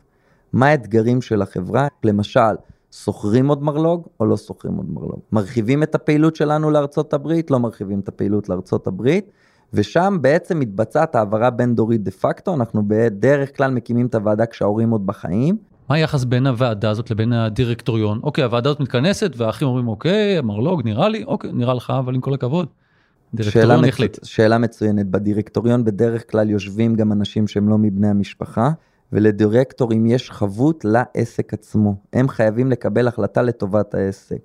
מה 0.54 0.68
האתגרים 0.68 1.22
של 1.22 1.42
החברה, 1.42 1.88
למשל, 2.04 2.56
שוכרים 2.92 3.48
עוד 3.48 3.64
מרלוג 3.64 4.08
או 4.20 4.26
לא 4.26 4.38
שוכרים 4.38 4.76
עוד 4.76 4.90
מרלוג, 4.90 5.20
מרחיבים 5.32 5.84
את 5.84 5.96
הפעילות 5.96 6.36
שלנו 6.36 6.72
לארצות 6.72 7.14
הברית, 7.14 7.52
לא 7.52 7.60
מרחיבים 7.60 8.00
את 8.00 8.08
הפעילות 8.08 8.50
לארצות 8.50 8.88
הברית, 8.88 9.32
ושם 9.76 10.18
בעצם 10.22 10.60
מתבצעת 10.60 11.16
העברה 11.16 11.50
בין 11.50 11.76
דורית 11.76 12.04
דה 12.04 12.12
פקטו, 12.12 12.54
אנחנו 12.54 12.84
בדרך 12.88 13.58
כלל 13.58 13.72
מקימים 13.72 14.06
את 14.06 14.16
הוועדה 14.16 14.46
כשההורים 14.46 14.90
עוד 14.90 15.06
בחיים. 15.06 15.58
מה 15.90 15.96
היחס 15.96 16.24
בין 16.24 16.48
הוועדה 16.48 16.90
הזאת 16.90 17.12
לבין 17.12 17.34
הדירקטוריון? 17.34 18.20
אוקיי, 18.24 18.44
הוועדה 18.44 18.70
הזאת 18.70 18.80
מתכנסת 18.80 19.32
והאחים 19.38 19.68
אומרים 19.68 19.88
אוקיי, 19.88 20.42
מרלוג 20.42 20.82
נראה 20.86 21.10
לי, 21.10 21.24
אוקיי, 21.24 21.50
נראה 21.54 21.74
לך, 21.74 21.94
אבל 22.00 22.16
עם 22.16 22.22
כל 22.22 22.34
הכבוד. 22.34 22.68
דירקטוריון 23.34 23.78
שאלה 23.78 23.88
החליט. 23.88 24.18
מצ... 24.20 24.28
שאלה 24.28 24.58
מצוינת, 24.58 25.06
בדירקטוריון 25.06 25.86
בדרך 25.86 26.32
כלל 26.32 26.50
יושבים 26.50 26.96
גם 26.96 27.12
אנשים 27.12 27.48
שהם 27.48 27.70
לא 27.70 27.78
מבני 27.78 28.08
המשפחה, 28.08 28.72
ולדירקטורים 29.14 30.06
יש 30.06 30.32
חבות 30.32 30.86
לעסק 30.86 31.54
עצמו. 31.54 31.96
הם 32.14 32.30
חייבים 32.30 32.72
לקבל 32.72 33.08
החלטה 33.08 33.42
לטובת 33.42 33.94
העסק. 33.94 34.38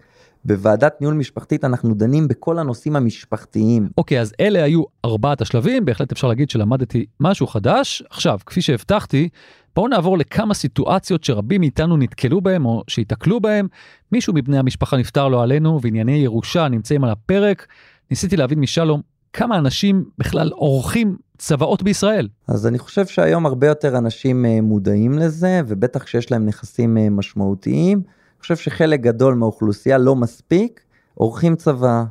בוועדת 0.45 1.01
ניהול 1.01 1.15
משפחתית 1.15 1.65
אנחנו 1.65 1.95
דנים 1.95 2.29
בכל 2.29 2.59
הנושאים 2.59 2.97
המשפחתיים. 2.97 3.89
אוקיי, 3.99 4.19
okay, 4.19 4.21
אז 4.21 4.33
אלה 4.41 4.63
היו 4.63 4.83
ארבעת 5.05 5.41
השלבים, 5.41 5.85
בהחלט 5.85 6.13
אפשר 6.13 6.29
להגיד 6.29 6.51
שלמדתי 6.51 7.07
משהו 7.21 7.47
חדש. 7.47 8.03
עכשיו, 8.11 8.39
כפי 8.47 8.63
שהבטחתי, 8.63 9.29
בואו 9.77 9.89
נעבור 9.89 10.19
לכמה 10.19 10.55
סיטואציות 10.55 11.25
שרבים 11.25 11.61
מאיתנו 11.61 11.97
נתקלו 11.97 12.41
בהם 12.41 12.67
או 12.67 12.83
שיתקלו 12.89 13.41
בהם. 13.41 13.69
מישהו 14.13 14.35
מבני 14.35 14.59
המשפחה 14.59 14.97
נפטר 14.97 15.29
לו 15.29 15.43
עלינו 15.43 15.81
וענייני 15.83 16.17
ירושה 16.17 16.69
נמצאים 16.69 17.05
על 17.05 17.11
הפרק. 17.11 17.67
ניסיתי 18.11 18.37
להבין 18.37 18.61
משלום 18.61 19.01
כמה 19.33 19.59
אנשים 19.59 20.05
בכלל 20.19 20.51
עורכים 20.55 21.17
צוואות 21.39 21.83
בישראל. 21.83 22.29
אז 22.49 22.67
אני 22.67 22.79
חושב 22.79 23.07
שהיום 23.07 23.47
הרבה 23.47 23.67
יותר 23.67 23.99
אנשים 23.99 24.47
אה, 24.47 24.61
מודעים 24.61 25.19
לזה, 25.19 25.61
ובטח 25.67 26.07
שיש 26.07 26.31
להם 26.31 26.47
נכסים 26.47 26.99
אה, 26.99 27.11
משמעותיים. 27.11 28.03
חושב 28.41 28.57
שחלק 28.57 29.01
גדול 29.01 29.35
מהאוכלוסייה 29.35 29.99
לא 29.99 30.17
מספיק, 30.17 30.81
עורכים 31.15 31.57
צבא. 31.57 32.05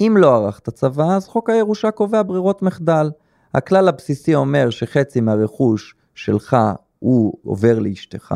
אם 0.00 0.16
לא 0.18 0.36
ערכת 0.36 0.68
צבא, 0.68 1.16
אז 1.16 1.28
חוק 1.28 1.50
הירושה 1.50 1.90
קובע 1.90 2.22
ברירות 2.22 2.62
מחדל. 2.62 3.10
הכלל 3.54 3.88
הבסיסי 3.88 4.34
אומר 4.34 4.70
שחצי 4.70 5.20
מהרכוש 5.20 5.94
שלך 6.14 6.56
הוא 6.98 7.38
עובר 7.44 7.78
לאשתך, 7.78 8.34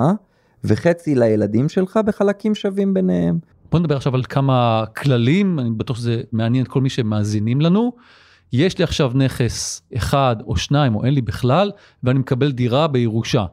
וחצי 0.65 1.15
לילדים 1.15 1.69
שלך 1.69 1.99
בחלקים 2.07 2.55
שווים 2.55 2.95
ביניהם. 2.95 3.39
בוא 3.71 3.81
נדבר 3.81 3.97
עכשיו 3.97 4.15
על 4.15 4.23
כמה 4.23 4.85
כללים, 4.97 5.59
אני 5.59 5.71
בטוח 5.71 5.97
שזה 5.97 6.23
מעניין 6.33 6.65
את 6.65 6.69
כל 6.69 6.81
מי 6.81 6.91
שמאזינים 6.91 7.61
לנו. 7.61 7.93
יש 8.53 8.79
לי 8.79 8.85
עכשיו 8.85 9.13
נכס 9.15 9.83
אחד 9.97 10.37
או 10.47 10.57
שניים 10.57 10.95
או 10.95 11.05
אין 11.05 11.15
לי 11.15 11.21
בכלל, 11.21 11.71
ואני 12.03 12.19
מקבל 12.19 12.53
דירה 12.53 12.87
בירושה. 12.87 13.45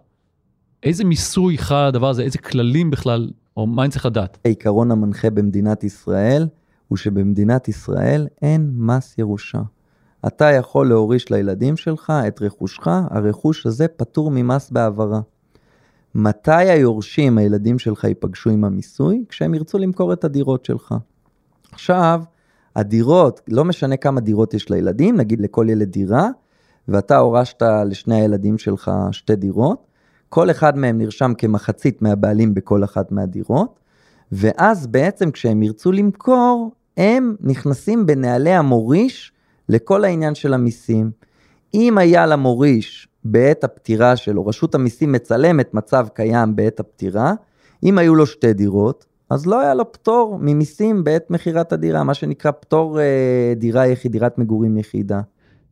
איזה 0.84 1.04
מיסוי 1.04 1.58
חל 1.58 1.76
הדבר 1.76 2.10
הזה, 2.10 2.24
איזה 2.24 2.38
כללים 2.38 2.92
בכלל, 2.92 3.30
או 3.58 3.68
מה 3.68 3.84
אני 3.84 3.92
צריך 3.92 4.06
לדעת? 4.06 4.38
העיקרון 4.46 4.92
המנחה 4.92 5.30
במדינת 5.30 5.84
ישראל 5.84 6.48
הוא 6.88 6.98
שבמדינת 6.98 7.68
ישראל 7.68 8.28
אין 8.42 8.72
מס 8.76 9.16
ירושה. 9.18 9.62
אתה 10.28 10.46
יכול 10.52 10.90
להוריש 10.90 11.32
לילדים 11.32 11.78
שלך 11.78 12.14
את 12.28 12.42
רכושך, 12.42 12.88
הרכוש 12.88 13.66
הזה 13.66 13.88
פטור 13.88 14.32
ממס 14.32 14.70
בהעברה. 14.72 15.22
מתי 16.16 16.52
היורשים, 16.52 17.38
הילדים 17.38 17.80
שלך, 17.80 18.04
ייפגשו 18.04 18.50
עם 18.50 18.64
המיסוי? 18.64 19.24
כשהם 19.30 19.54
ירצו 19.54 19.78
למכור 19.78 20.14
את 20.14 20.24
הדירות 20.24 20.66
שלך. 20.66 20.96
עכשיו, 21.72 22.24
הדירות, 22.76 23.42
לא 23.48 23.66
משנה 23.66 23.98
כמה 23.98 24.22
דירות 24.22 24.54
יש 24.54 24.70
לילדים, 24.70 25.18
נגיד 25.18 25.42
לכל 25.42 25.68
ילד 25.70 25.92
דירה, 25.92 26.30
ואתה 26.88 27.18
הורשת 27.18 27.62
לשני 27.86 28.16
הילדים 28.16 28.58
שלך 28.58 28.92
שתי 29.12 29.36
דירות, 29.36 29.88
כל 30.36 30.52
אחד 30.52 30.78
מהם 30.78 30.98
נרשם 30.98 31.34
כמחצית 31.38 32.02
מהבעלים 32.02 32.54
בכל 32.54 32.84
אחת 32.84 33.12
מהדירות, 33.12 33.80
ואז 34.32 34.88
בעצם 34.88 35.32
כשהם 35.32 35.64
ירצו 35.64 35.92
למכור, 35.92 36.72
הם 36.98 37.36
נכנסים 37.42 38.06
בנהלי 38.06 38.52
המוריש 38.52 39.32
לכל 39.70 40.04
העניין 40.04 40.36
של 40.36 40.54
המיסים. 40.54 41.12
אם 41.74 41.98
היה 41.98 42.26
למוריש 42.26 43.08
בעת 43.24 43.64
הפטירה 43.64 44.16
שלו, 44.16 44.46
רשות 44.46 44.76
המיסים 44.76 45.12
מצלמת 45.12 45.74
מצב 45.74 46.08
קיים 46.14 46.56
בעת 46.56 46.80
הפטירה, 46.80 47.34
אם 47.84 47.98
היו 47.98 48.16
לו 48.16 48.26
שתי 48.26 48.54
דירות, 48.54 49.06
אז 49.30 49.46
לא 49.46 49.62
היה 49.62 49.74
לו 49.74 49.92
פטור 49.92 50.38
ממיסים 50.42 51.04
בעת 51.04 51.30
מכירת 51.30 51.74
הדירה, 51.74 52.04
מה 52.04 52.14
שנקרא 52.14 52.52
פטור 52.52 53.00
אה, 53.00 53.54
דירה 53.56 53.88
יחיד, 53.88 54.12
דירת 54.12 54.38
מגורים 54.38 54.78
יחידה. 54.78 55.22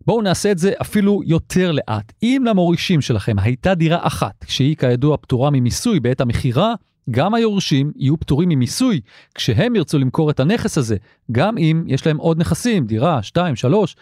בואו 0.07 0.21
נעשה 0.21 0.51
את 0.51 0.57
זה 0.57 0.71
אפילו 0.81 1.21
יותר 1.25 1.71
לאט. 1.71 2.13
אם 2.23 2.43
למורישים 2.45 3.01
שלכם 3.01 3.39
הייתה 3.39 3.75
דירה 3.75 3.99
אחת, 4.01 4.45
שהיא 4.47 4.75
כידוע 4.75 5.17
פטורה 5.17 5.49
ממיסוי 5.49 5.99
בעת 5.99 6.21
המכירה, 6.21 6.73
גם 7.11 7.33
היורשים 7.33 7.91
יהיו 7.95 8.19
פטורים 8.19 8.49
ממיסוי 8.49 9.01
כשהם 9.35 9.75
ירצו 9.75 9.99
למכור 9.99 10.29
את 10.29 10.39
הנכס 10.39 10.77
הזה, 10.77 10.95
גם 11.31 11.57
אם 11.57 11.83
יש 11.87 12.07
להם 12.07 12.17
עוד 12.17 12.39
נכסים, 12.39 12.85
דירה, 12.85 13.23
שתיים, 13.23 13.55
שלוש. 13.55 13.95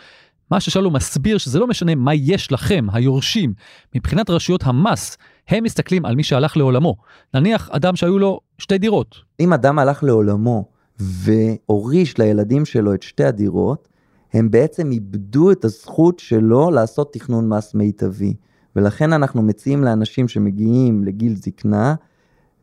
מה 0.52 0.60
ששלום 0.60 0.96
מסביר 0.96 1.38
שזה 1.38 1.60
לא 1.60 1.68
משנה 1.68 1.96
מה 1.96 2.14
יש 2.14 2.52
לכם, 2.52 2.88
היורשים, 2.94 3.54
מבחינת 3.96 4.30
רשויות 4.30 4.64
המס, 4.64 5.18
הם 5.48 5.64
מסתכלים 5.64 6.06
על 6.06 6.16
מי 6.16 6.24
שהלך 6.24 6.58
לעולמו. 6.58 6.96
נניח 7.34 7.70
אדם 7.72 7.96
שהיו 7.96 8.20
לו 8.20 8.40
שתי 8.58 8.78
דירות. 8.78 9.16
אם 9.40 9.54
אדם 9.54 9.80
הלך 9.80 10.04
לעולמו 10.04 10.66
והוריש 11.00 12.18
לילדים 12.18 12.66
שלו 12.66 12.94
את 12.94 13.04
שתי 13.04 13.24
הדירות, 13.24 13.88
הם 14.34 14.52
בעצם 14.52 14.92
איבדו 14.92 15.52
את 15.52 15.66
הזכות 15.66 16.20
שלו 16.20 16.72
לעשות 16.72 17.14
תכנון 17.14 17.50
מס 17.50 17.74
מיטבי. 17.74 18.34
ולכן 18.76 19.14
אנחנו 19.14 19.42
מציעים 19.42 19.84
לאנשים 19.84 20.28
שמגיעים 20.28 21.04
לגיל 21.04 21.36
זקנה, 21.36 21.96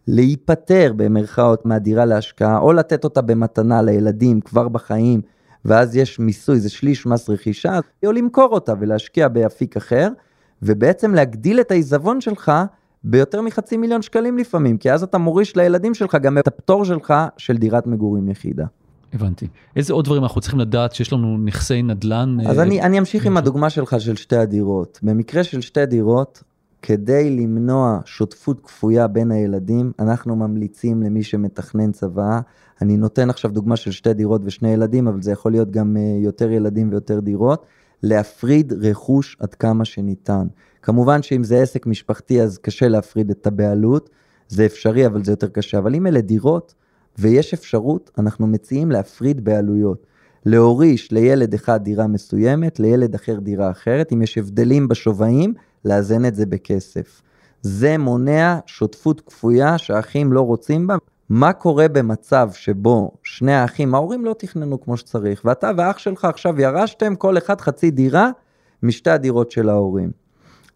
להיפטר 0.07 0.93
במרכאות 0.97 1.67
מהדירה 1.67 2.05
להשקעה, 2.05 2.59
או 2.59 2.73
לתת 2.73 3.05
אותה 3.05 3.23
במתנה 3.23 3.83
לילדים 3.83 4.41
כבר 4.41 4.69
בחיים, 4.69 5.21
ואז 5.65 5.97
יש 5.97 6.19
מיסוי, 6.19 6.61
זה 6.61 6.69
שליש 6.69 7.07
מס 7.07 7.31
רכישה, 7.31 7.79
או 8.07 8.13
למכור 8.13 8.49
אותה 8.53 8.75
ולהשקיע 8.81 9.29
באפיק 9.29 9.77
אחר, 9.77 10.09
ובעצם 10.63 11.15
להגדיל 11.15 11.61
את 11.61 11.71
העיזבון 11.71 12.21
שלך 12.21 12.53
ביותר 13.05 13.43
מחצי 13.43 13.77
מיליון 13.77 14.03
שקלים 14.03 14.39
לפעמים, 14.39 14.79
כי 14.79 14.93
אז 14.93 15.03
אתה 15.03 15.19
מוריש 15.19 15.57
לילדים 15.57 15.95
שלך 15.95 16.15
גם 16.15 16.39
את 16.39 16.47
הפטור 16.47 16.85
שלך 16.85 17.15
של 17.37 17.57
דירת 17.57 17.87
מגורים 17.87 18.29
יחידה. 18.29 18.67
הבנתי. 19.15 19.47
איזה 19.77 19.93
עוד 19.93 20.05
דברים 20.05 20.23
אנחנו 20.23 20.41
צריכים 20.41 20.61
לדעת 20.61 20.93
שיש 20.93 21.13
לנו 21.13 21.39
נכסי 21.39 21.83
נדל"ן? 21.83 22.37
אז 22.47 22.59
אה, 22.59 22.63
אני, 22.63 22.83
אני 22.83 22.99
אמשיך 22.99 23.27
עם 23.27 23.37
הדוגמה 23.37 23.71
שלך 23.71 24.01
של 24.01 24.17
שתי 24.17 24.37
הדירות. 24.37 24.99
במקרה 25.03 25.45
של 25.45 25.61
שתי 25.61 25.87
דירות, 25.87 26.43
כדי 26.83 27.31
למנוע 27.31 28.01
שותפות 28.05 28.61
כפויה 28.61 29.07
בין 29.07 29.31
הילדים, 29.31 29.93
אנחנו 29.99 30.37
ממליצים 30.37 31.03
למי 31.03 31.23
שמתכנן 31.23 31.93
צוואה, 31.93 32.41
אני 32.83 32.97
נותן 32.97 33.31
עכשיו 33.31 33.51
דוגמה 33.51 33.77
של 33.77 33.91
שתי 33.91 34.15
דירות 34.15 34.41
ושני 34.45 34.69
ילדים, 34.69 35.09
אבל 35.09 35.23
זה 35.23 35.33
יכול 35.33 35.53
להיות 35.53 35.71
גם 35.71 35.97
אה, 35.97 36.03
יותר 36.23 36.51
ילדים 36.51 36.91
ויותר 36.91 37.21
דירות, 37.21 37.67
להפריד 38.03 38.73
רכוש 38.73 39.37
עד 39.41 39.55
כמה 39.55 39.85
שניתן. 39.85 40.47
כמובן 40.83 41.23
שאם 41.23 41.45
זה 41.45 41.63
עסק 41.63 41.87
משפחתי 41.87 42.43
אז 42.43 42.59
קשה 42.59 42.89
להפריד 42.89 43.31
את 43.31 43.47
הבעלות, 43.47 44.11
זה 44.49 44.67
אפשרי 44.67 45.07
אבל 45.07 45.25
זה 45.25 45.33
יותר 45.33 45.49
קשה, 45.49 45.79
אבל 45.79 45.95
אם 45.95 46.07
אלה 46.07 46.21
דירות 46.21 46.75
ויש 47.19 47.55
אפשרות, 47.55 48.11
אנחנו 48.19 48.47
מציעים 48.47 48.91
להפריד 48.91 49.45
בעלויות. 49.45 50.07
להוריש 50.47 51.13
לילד 51.13 51.55
אחד 51.55 51.85
דירה 51.85 52.07
מסוימת, 52.07 52.81
לילד 52.81 53.15
אחר 53.15 53.39
דירה 53.39 53.71
אחרת, 53.71 54.13
אם 54.13 54.23
יש 54.23 54.39
הבדלים 54.39 54.89
בשווים, 54.89 55.55
לאזן 55.85 56.25
את 56.25 56.35
זה 56.35 56.47
בכסף. 56.47 57.23
זה 57.63 57.99
מונע 57.99 58.59
שותפות 58.67 59.21
כפויה 59.21 59.79
שהאחים 59.79 60.33
לא 60.33 60.41
רוצים 60.41 60.87
בה. 60.87 60.97
מה 61.29 61.53
קורה 61.53 61.89
במצב 61.89 62.51
שבו 62.53 63.11
שני 63.23 63.55
האחים, 63.55 63.95
ההורים 63.95 64.25
לא 64.25 64.35
תכננו 64.39 64.81
כמו 64.81 64.97
שצריך, 64.97 65.43
ואתה 65.45 65.71
ואח 65.77 65.99
שלך 65.99 66.25
עכשיו 66.25 66.61
ירשתם 66.61 67.15
כל 67.15 67.39
אחד 67.39 67.61
חצי 67.61 67.91
דירה 67.91 68.31
משתי 68.83 69.11
הדירות 69.11 69.51
של 69.51 69.69
ההורים. 69.69 70.28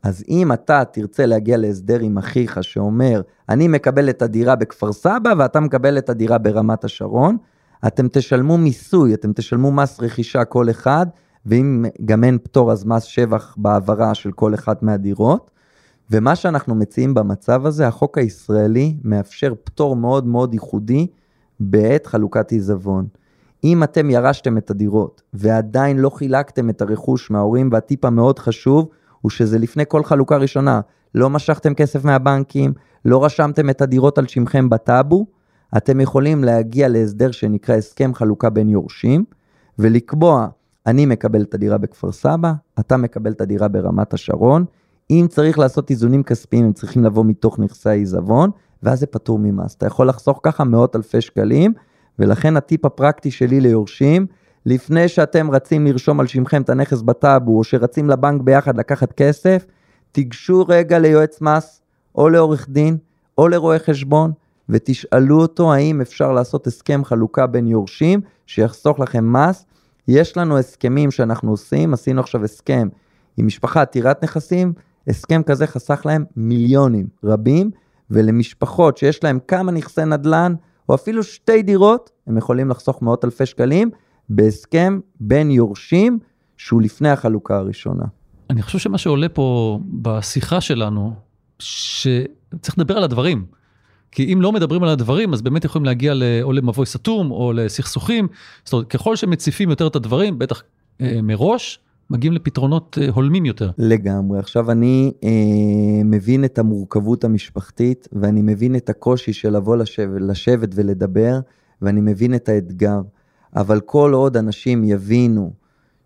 אז 0.03 0.25
אם 0.29 0.53
אתה 0.53 0.85
תרצה 0.85 1.27
להגיע 1.27 1.57
להסדר 1.57 2.01
עם 2.01 2.19
אחיך 2.19 2.65
שאומר, 2.65 3.21
אני 3.49 3.69
מקבל 3.69 4.11
את 4.11 4.23
הדירה 4.23 4.57
בכפר 4.57 4.93
סבא 4.93 5.33
ואתה 5.39 5.61
מקבל 5.61 5.99
את 5.99 6.11
הדירה 6.11 6.39
ברמת 6.39 6.85
השרון, 6.85 7.37
אתם 7.87 8.09
תשלמו 8.09 8.59
מיסוי, 8.59 9.15
אתם 9.15 9.33
תשלמו 9.33 9.73
מס 9.73 10.01
רכישה 10.01 10.45
כל 10.45 10.71
אחד, 10.71 11.07
ואם 11.47 11.85
גם 12.05 12.25
אין 12.25 12.39
פטור 12.43 12.73
אז 12.73 12.85
מס 12.85 13.03
שבח 13.03 13.55
בהעברה 13.59 14.15
של 14.15 14.33
כל 14.33 14.55
אחת 14.55 14.83
מהדירות. 14.83 15.51
ומה 16.11 16.37
שאנחנו 16.37 16.75
מציעים 16.75 17.15
במצב 17.15 17.67
הזה, 17.67 17.89
החוק 17.89 18.19
הישראלי 18.19 18.97
מאפשר 19.05 19.55
פטור 19.65 19.97
מאוד 19.97 20.27
מאוד 20.27 20.55
ייחודי 20.55 21.07
בעת 21.61 22.07
חלוקת 22.07 22.51
עיזבון. 22.51 23.07
אם 23.65 23.83
אתם 23.83 24.11
ירשתם 24.11 24.59
את 24.59 24.71
הדירות 24.71 25.23
ועדיין 25.35 25.99
לא 25.99 26.11
חילקתם 26.11 26.71
את 26.71 26.83
הרכוש 26.83 27.31
מההורים, 27.31 27.69
והטיפ 27.73 28.05
המאוד 28.05 28.39
חשוב 28.39 28.89
הוא 29.23 29.31
שזה 29.31 29.59
לפני 29.59 29.85
כל 29.89 30.05
חלוקה 30.05 30.37
ראשונה, 30.37 30.81
לא 31.15 31.31
משכתם 31.31 31.75
כסף 31.75 32.05
מהבנקים, 32.05 32.73
לא 33.05 33.25
רשמתם 33.25 33.71
את 33.71 33.81
הדירות 33.81 34.19
על 34.19 34.27
שמכם 34.27 34.69
בטאבו, 34.69 35.27
אתם 35.77 36.01
יכולים 36.01 36.45
להגיע 36.45 36.89
להסדר 36.89 37.31
שנקרא 37.31 37.75
הסכם 37.75 38.15
חלוקה 38.15 38.51
בין 38.51 38.69
יורשים, 38.69 39.25
ולקבוע, 39.79 40.49
אני 40.87 41.07
מקבל 41.07 41.43
את 41.43 41.55
הדירה 41.55 41.79
בכפר 41.79 42.13
סבא, 42.13 42.53
אתה 42.81 42.97
מקבל 42.97 43.33
את 43.33 43.41
הדירה 43.41 43.69
ברמת 43.69 44.15
השרון, 44.15 44.65
אם 45.11 45.27
צריך 45.31 45.59
לעשות 45.59 45.91
איזונים 45.91 46.23
כספיים, 46.23 46.65
הם 46.65 46.73
צריכים 46.73 47.05
לבוא 47.05 47.25
מתוך 47.25 47.59
נכסי 47.59 47.89
העיזבון, 47.89 48.51
ואז 48.83 49.01
זה 49.01 49.07
פטור 49.07 49.39
ממס. 49.39 49.75
אתה 49.75 49.87
יכול 49.87 50.09
לחסוך 50.09 50.41
ככה 50.43 50.65
מאות 50.65 50.97
אלפי 50.97 51.21
שקלים, 51.21 51.73
ולכן 52.19 52.57
הטיפ 52.57 52.85
הפרקטי 52.85 53.31
שלי 53.31 53.61
ליורשים, 53.61 54.27
לפני 54.67 55.09
שאתם 55.09 55.51
רצים 55.51 55.87
לרשום 55.87 56.21
על 56.21 56.27
שמכם 56.27 56.63
את 56.63 56.71
הנכס 56.71 57.03
בטאבו, 57.03 57.59
או 57.59 57.65
שרצים 57.65 58.11
לבנק 58.11 58.43
ביחד 58.43 58.77
לקחת 58.77 59.13
כסף, 59.13 59.67
תיגשו 60.13 60.65
רגע 60.69 60.99
ליועץ 60.99 61.41
מס, 61.41 61.81
או 62.15 62.29
לעורך 62.29 62.69
דין, 62.69 62.97
או 63.39 63.49
לרואה 63.49 63.79
חשבון, 63.79 64.33
ותשאלו 64.69 65.41
אותו 65.41 65.73
האם 65.73 66.01
אפשר 66.01 66.33
לעשות 66.33 66.67
הסכם 66.67 67.05
חלוקה 67.05 67.47
בין 67.47 67.67
יורשים, 67.67 68.21
שיחסוך 68.47 69.01
לכם 69.01 69.33
מס. 69.33 69.67
יש 70.09 70.37
לנו 70.37 70.59
הסכמים 70.59 71.11
שאנחנו 71.11 71.51
עושים, 71.51 71.95
עשינו 71.95 72.21
עכשיו 72.21 72.45
הסכם 72.45 72.89
עם 73.37 73.47
משפחה 73.47 73.83
עתירת 73.83 74.25
נכסים, 74.25 74.73
הסכם 75.09 75.43
כזה 75.43 75.67
חסך 75.67 76.03
להם 76.05 76.25
מיליונים 76.37 77.07
רבים, 77.25 77.71
ולמשפחות 78.11 78.97
שיש 78.97 79.25
להם 79.25 79.39
כמה 79.49 79.73
נכסי 79.73 80.05
נדל"ן, 80.05 80.55
או 80.89 80.95
אפילו 80.95 81.23
שתי 81.23 81.63
דירות, 81.63 82.11
הם 82.27 82.37
יכולים 82.37 82.69
לחסוך 82.69 83.03
מאות 83.03 83.25
אלפי 83.25 83.47
שקלים 83.47 83.91
בהסכם 84.29 85.01
בין 85.21 85.51
יורשים 85.51 86.19
שהוא 86.57 86.83
לפני 86.83 87.09
החלוקה 87.09 87.57
הראשונה. 87.57 88.05
אני 88.51 88.63
חושב 88.63 88.79
שמה 88.79 88.99
שעולה 88.99 89.29
פה 89.29 89.79
בשיחה 90.03 90.61
שלנו, 90.61 91.15
שצריך 91.59 92.79
לדבר 92.79 92.97
על 92.97 93.05
הדברים. 93.05 93.45
כי 94.13 94.33
אם 94.33 94.43
לא 94.43 94.53
מדברים 94.53 94.83
על 94.83 94.89
הדברים, 94.89 95.33
אז 95.33 95.43
באמת 95.43 95.65
יכולים 95.65 95.85
להגיע 95.85 96.15
או 96.43 96.53
למבוי 96.53 96.87
סתום 96.87 97.31
או 97.31 97.53
לסכסוכים. 97.53 98.29
זאת 98.65 98.73
אומרת, 98.73 98.89
ככל 98.89 99.17
שמציפים 99.17 99.71
יותר 99.71 99.87
את 99.87 99.97
הדברים, 99.97 100.39
בטח 100.39 100.63
אה, 101.01 101.23
מראש, 101.23 101.79
מגיעים 102.11 102.33
לפתרונות 102.33 102.99
אה, 103.01 103.09
הולמים 103.11 103.47
יותר. 103.47 103.71
לגמרי. 103.79 104.39
עכשיו 104.39 104.71
אני 104.71 105.13
אה, 105.25 106.05
מבין 106.05 106.45
את 106.45 106.59
המורכבות 106.59 107.25
המשפחתית, 107.25 108.09
ואני 108.13 108.43
מבין 108.43 108.77
את 108.77 108.89
הקושי 108.91 109.33
של 109.33 109.57
לבוא 109.57 109.77
לשבת, 109.77 110.21
לשבת 110.21 110.69
ולדבר, 110.75 111.41
ואני 111.83 112.01
מבין 112.01 112.35
את 112.35 112.49
האתגר. 112.49 113.01
אבל 113.57 113.81
כל 113.81 114.13
עוד 114.13 114.37
אנשים 114.37 114.85
יבינו 114.85 115.53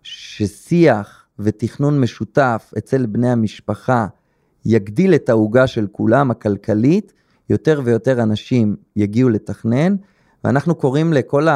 ששיח 0.03 1.25
ותכנון 1.39 1.99
משותף 1.99 2.73
אצל 2.77 3.05
בני 3.05 3.29
המשפחה 3.29 4.07
יגדיל 4.65 5.15
את 5.15 5.29
העוגה 5.29 5.67
של 5.67 5.87
כולם, 5.91 6.31
הכלכלית, 6.31 7.13
יותר 7.49 7.81
ויותר 7.83 8.23
אנשים 8.23 8.75
יגיעו 8.95 9.29
לתכנן, 9.29 9.95
ואנחנו 10.43 10.75
קוראים 10.75 11.13
לכל 11.13 11.47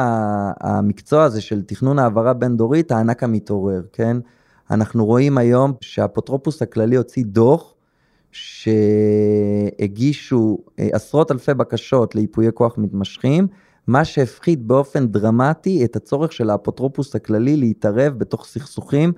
המקצוע 0.60 1.24
הזה 1.24 1.40
של 1.40 1.62
תכנון 1.62 1.98
העברה 1.98 2.32
בין-דורית, 2.32 2.92
הענק 2.92 3.22
המתעורר, 3.22 3.82
כן? 3.92 4.16
אנחנו 4.70 5.06
רואים 5.06 5.38
היום 5.38 5.72
שהאפוטרופוס 5.80 6.62
הכללי 6.62 6.96
הוציא 6.96 7.24
דוח 7.26 7.74
שהגישו 8.32 10.58
אה, 10.78 10.88
עשרות 10.92 11.32
אלפי 11.32 11.54
בקשות 11.54 12.14
לייפויי 12.14 12.50
כוח 12.54 12.78
מתמשכים, 12.78 13.46
מה 13.86 14.04
שהפחית 14.04 14.62
באופן 14.62 15.06
דרמטי 15.06 15.84
את 15.84 15.96
הצורך 15.96 16.32
של 16.32 16.50
האפוטרופוס 16.50 17.14
הכללי 17.16 17.56
להתערב 17.56 18.14
בתוך 18.18 18.46
סכסוכים 18.46 19.12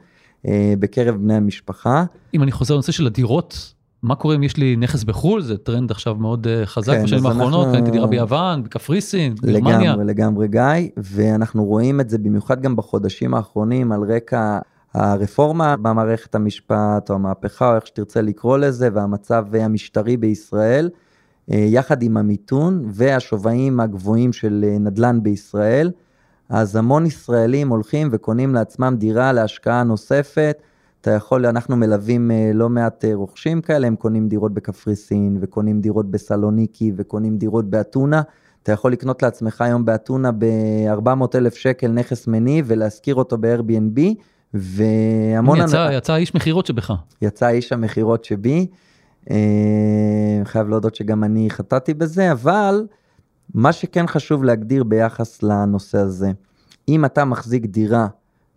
אה, 0.47 0.75
בקרב 0.79 1.15
בני 1.17 1.35
המשפחה. 1.35 2.05
אם 2.35 2.43
אני 2.43 2.53
חוזר 2.53 2.75
לנושא 2.75 2.93
של 2.93 3.07
הדירות, 3.07 3.75
מה 4.03 4.15
קורה 4.15 4.35
אם 4.35 4.43
יש 4.43 4.57
לי 4.57 4.77
נכס 4.77 5.05
בחו"ל, 5.05 5.43
זה 5.43 5.57
טרנד 5.57 5.91
עכשיו 5.91 6.15
מאוד 6.15 6.47
אה, 6.47 6.67
חזק 6.67 6.93
כן, 6.93 7.03
בשנים 7.03 7.27
האחרונות, 7.27 7.65
קניתי 7.67 7.79
אנחנו... 7.79 7.93
דירה 7.93 8.07
ביוון, 8.07 8.63
בקפריסין, 8.63 9.35
בגרמניה. 9.35 9.91
לגמרי, 9.91 10.05
לגמרי 10.05 10.49
גיא, 10.49 10.89
ואנחנו 10.97 11.65
רואים 11.65 12.01
את 12.01 12.11
זה 12.11 12.19
במיוחד 12.19 12.63
גם 12.63 12.77
בחודשים 12.77 13.35
האחרונים 13.35 13.93
על 13.93 14.01
רקע 14.03 14.59
הרפורמה 14.95 15.77
במערכת 15.77 16.35
המשפט, 16.35 17.11
או 17.11 17.15
המהפכה, 17.15 17.71
או 17.71 17.77
איך 17.77 17.87
שתרצה 17.87 18.23
לקרוא 18.23 18.59
לזה, 18.59 18.89
והמצב 18.93 19.55
המשטרי 19.55 20.17
בישראל, 20.17 20.91
אה, 20.93 21.04
יחד 21.49 22.03
עם 22.03 22.17
המיתון 22.17 22.85
והשווים 22.91 23.81
הגבוהים 23.81 24.33
של 24.33 24.65
אה, 24.69 24.79
נדל"ן 24.79 25.23
בישראל, 25.23 25.91
אז 26.49 26.77
המון 26.77 27.07
ישראלים 27.07 27.69
הולכים 27.69 28.09
וקונים 28.13 28.55
לעצמם 28.55 28.97
דירה 28.99 29.33
להשקעה 29.33 29.83
נוספת. 29.83 30.63
אתה 31.01 31.11
יכול, 31.11 31.47
אנחנו 31.47 31.77
מלווים 31.77 32.31
אה, 32.31 32.51
לא 32.55 32.69
מעט 32.69 33.05
רוכשים 33.15 33.61
כאלה, 33.61 33.87
הם 33.87 33.97
קונים 33.97 34.29
דירות 34.29 34.55
בקפריסין, 34.55 35.39
וקונים 35.41 35.81
דירות 35.81 36.11
בסלוניקי, 36.11 36.93
וקונים 36.97 37.39
דירות 37.39 37.71
באתונה. 37.71 38.23
אתה 38.63 38.73
יכול 38.73 38.93
לקנות 38.93 39.23
לעצמך 39.23 39.61
היום 39.61 39.85
באתונה 39.85 40.31
ב-400 40.33 41.25
אלף 41.35 41.55
שקל 41.55 41.89
נכס 41.89 42.27
מניב 42.27 42.65
ולהשכיר 42.69 43.15
אותו 43.15 43.39
ב-Airbnb. 43.39 44.01
והמון... 44.55 45.59
יצא, 45.59 45.89
אנ... 45.89 45.93
יצא 45.93 46.17
איש 46.17 46.35
מכירות 46.35 46.67
שבך. 46.67 46.93
יצא 47.23 47.49
איש 47.49 47.73
המכירות 47.73 48.25
שבי. 48.25 48.67
אה, 49.31 50.41
חייב 50.45 50.69
להודות 50.69 50.95
שגם 50.95 51.25
אני 51.25 51.51
חטאתי 51.51 51.95
בזה, 51.95 52.33
אבל 52.33 52.87
מה 53.55 53.73
שכן 53.73 54.07
חשוב 54.07 54.45
להגדיר 54.45 54.85
ביחס 54.85 55.43
לנושא 55.43 55.99
הזה, 55.99 56.31
אם 56.89 57.05
אתה 57.05 57.25
מחזיק 57.25 57.67
דירה 57.67 58.07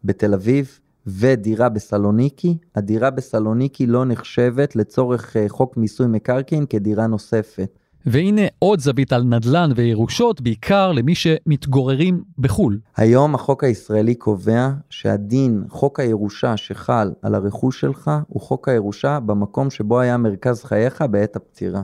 בתל 0.03 0.34
אביב 0.34 0.80
ודירה 1.08 1.69
בסלוניקי, 1.69 2.58
הדירה 2.75 3.10
בסלוניקי 3.10 3.88
לא 3.88 4.06
נחשבת 4.06 4.75
לצורך 4.75 5.38
אה, 5.38 5.45
חוק 5.47 5.77
מיסוי 5.77 6.08
מקרקעין 6.08 6.65
כדירה 6.65 7.08
נוספת. 7.08 7.80
והנה 8.10 8.41
עוד 8.60 8.80
זווית 8.80 9.13
על 9.13 9.24
נדל"ן 9.24 9.72
וירושות, 9.76 10.41
בעיקר 10.41 10.91
למי 10.91 11.15
שמתגוררים 11.15 12.24
בחו"ל. 12.39 12.80
היום 12.98 13.36
החוק 13.36 13.63
הישראלי 13.63 14.15
קובע 14.15 14.70
שהדין, 14.89 15.63
חוק 15.70 16.00
הירושה 16.00 16.58
שחל 16.58 17.12
על 17.22 17.36
הרכוש 17.36 17.82
שלך, 17.82 18.12
הוא 18.28 18.41
חוק 18.41 18.70
הירושה 18.70 19.20
במקום 19.20 19.70
שבו 19.70 20.00
היה 20.00 20.17
מרכז 20.17 20.63
חייך 20.63 21.02
בעת 21.02 21.36
הפטירה. 21.36 21.82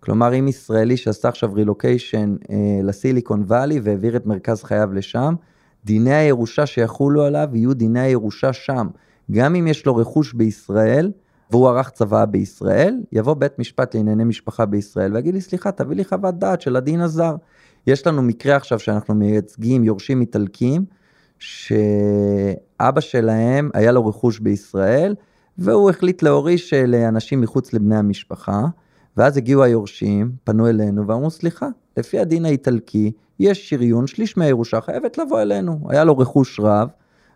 כלומר, 0.00 0.38
אם 0.38 0.48
ישראלי 0.48 0.96
שעשה 0.96 1.28
עכשיו 1.28 1.54
רילוקיישן 1.54 2.36
אה, 2.50 2.56
לסיליקון 2.82 3.42
וואלי 3.42 3.80
והעביר 3.82 4.16
את 4.16 4.26
מרכז 4.26 4.62
חייו 4.62 4.92
לשם, 4.92 5.34
דיני 5.84 6.14
הירושה 6.14 6.66
שיחולו 6.66 7.22
עליו 7.22 7.48
יהיו 7.52 7.74
דיני 7.74 8.00
הירושה 8.00 8.52
שם. 8.52 8.86
גם 9.30 9.54
אם 9.54 9.66
יש 9.66 9.86
לו 9.86 9.96
רכוש 9.96 10.32
בישראל, 10.32 11.10
והוא 11.50 11.68
ערך 11.68 11.90
צוואה 11.90 12.26
בישראל, 12.26 13.00
יבוא 13.12 13.34
בית 13.34 13.58
משפט 13.58 13.94
לענייני 13.94 14.24
משפחה 14.24 14.66
בישראל 14.66 15.14
ויגיד 15.14 15.34
לי, 15.34 15.40
סליחה, 15.40 15.72
תביא 15.72 15.96
לי 15.96 16.04
חוות 16.04 16.38
דעת 16.38 16.60
של 16.60 16.76
הדין 16.76 17.00
הזר. 17.00 17.36
יש 17.86 18.06
לנו 18.06 18.22
מקרה 18.22 18.56
עכשיו 18.56 18.78
שאנחנו 18.78 19.14
מייצגים 19.14 19.84
יורשים 19.84 20.20
איטלקים, 20.20 20.84
שאבא 21.38 23.00
שלהם 23.00 23.70
היה 23.74 23.92
לו 23.92 24.06
רכוש 24.06 24.38
בישראל, 24.38 25.14
והוא 25.58 25.90
החליט 25.90 26.22
להוריש 26.22 26.72
לאנשים 26.72 27.40
מחוץ 27.40 27.72
לבני 27.72 27.96
המשפחה, 27.96 28.64
ואז 29.16 29.36
הגיעו 29.36 29.62
היורשים, 29.62 30.32
פנו 30.44 30.68
אלינו 30.68 31.06
ואמרו, 31.06 31.30
סליחה, 31.30 31.68
לפי 31.96 32.18
הדין 32.18 32.44
האיטלקי, 32.44 33.12
יש 33.40 33.70
שריון, 33.70 34.06
שליש 34.06 34.36
מהירושה 34.36 34.80
חייבת 34.80 35.18
לבוא 35.18 35.42
אלינו. 35.42 35.80
היה 35.88 36.04
לו 36.04 36.18
רכוש 36.18 36.60
רב, 36.60 36.88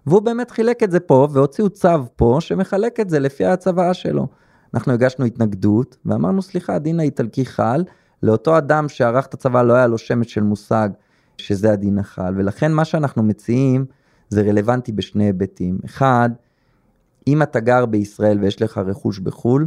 והוא 0.06 0.22
באמת 0.22 0.50
חילק 0.50 0.82
את 0.82 0.90
זה 0.90 1.00
פה, 1.00 1.28
והוציאו 1.30 1.70
צו 1.70 1.88
פה 2.16 2.36
שמחלק 2.40 3.00
את 3.00 3.10
זה 3.10 3.18
לפי 3.18 3.44
הצוואה 3.44 3.94
שלו. 3.94 4.26
אנחנו 4.74 4.92
הגשנו 4.92 5.24
התנגדות, 5.24 5.96
ואמרנו, 6.04 6.42
סליחה, 6.42 6.74
הדין 6.74 7.00
האיטלקי 7.00 7.46
חל, 7.46 7.84
לאותו 8.22 8.58
אדם 8.58 8.88
שערך 8.88 9.26
את 9.26 9.34
הצוואה 9.34 9.62
לא 9.62 9.72
היה 9.72 9.86
לו 9.86 9.98
שמץ 9.98 10.26
של 10.26 10.42
מושג 10.42 10.88
שזה 11.36 11.72
הדין 11.72 11.98
החל, 11.98 12.34
ולכן 12.36 12.72
מה 12.72 12.84
שאנחנו 12.84 13.22
מציעים 13.22 13.84
זה 14.28 14.42
רלוונטי 14.42 14.92
בשני 14.92 15.24
היבטים. 15.24 15.78
אחד, 15.84 16.30
אם 17.26 17.42
אתה 17.42 17.60
גר 17.60 17.86
בישראל 17.86 18.38
ויש 18.40 18.62
לך 18.62 18.78
רכוש 18.78 19.18
בחו"ל, 19.18 19.66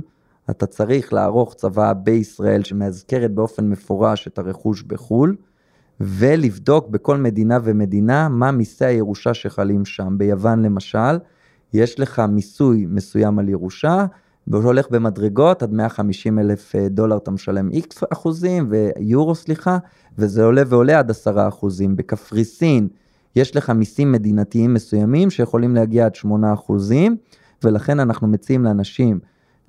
אתה 0.49 0.65
צריך 0.65 1.13
לערוך 1.13 1.53
צוואה 1.53 1.93
בישראל 1.93 2.63
שמאזכרת 2.63 3.31
באופן 3.31 3.69
מפורש 3.69 4.27
את 4.27 4.37
הרכוש 4.37 4.83
בחו"ל, 4.83 5.35
ולבדוק 5.99 6.88
בכל 6.88 7.17
מדינה 7.17 7.58
ומדינה 7.63 8.29
מה 8.29 8.51
מיסי 8.51 8.86
הירושה 8.86 9.34
שחלים 9.34 9.86
שם. 9.86 10.17
ביוון 10.17 10.62
למשל, 10.62 11.17
יש 11.73 11.99
לך 11.99 12.21
מיסוי 12.29 12.86
מסוים 12.89 13.39
על 13.39 13.49
ירושה, 13.49 14.06
והוא 14.47 14.63
הולך 14.63 14.89
במדרגות, 14.91 15.63
עד 15.63 15.73
150 15.73 16.39
אלף 16.39 16.75
אה, 16.75 16.89
דולר 16.89 17.17
אתה 17.17 17.32
משלם 17.32 17.69
איקס 17.71 18.03
אחוזים, 18.13 18.69
ויורו 18.69 19.36
סליחה, 19.36 19.77
וזה 20.17 20.43
עולה 20.43 20.62
ועולה 20.67 20.99
עד 20.99 21.10
10 21.10 21.47
אחוזים. 21.47 21.95
בקפריסין 21.95 22.88
יש 23.36 23.56
לך 23.56 23.69
מיסים 23.69 24.12
מדינתיים 24.12 24.73
מסוימים 24.73 25.29
שיכולים 25.29 25.75
להגיע 25.75 26.06
עד 26.06 26.15
8 26.15 26.53
אחוזים, 26.53 27.17
ולכן 27.63 27.99
אנחנו 27.99 28.27
מציעים 28.27 28.63
לאנשים 28.63 29.19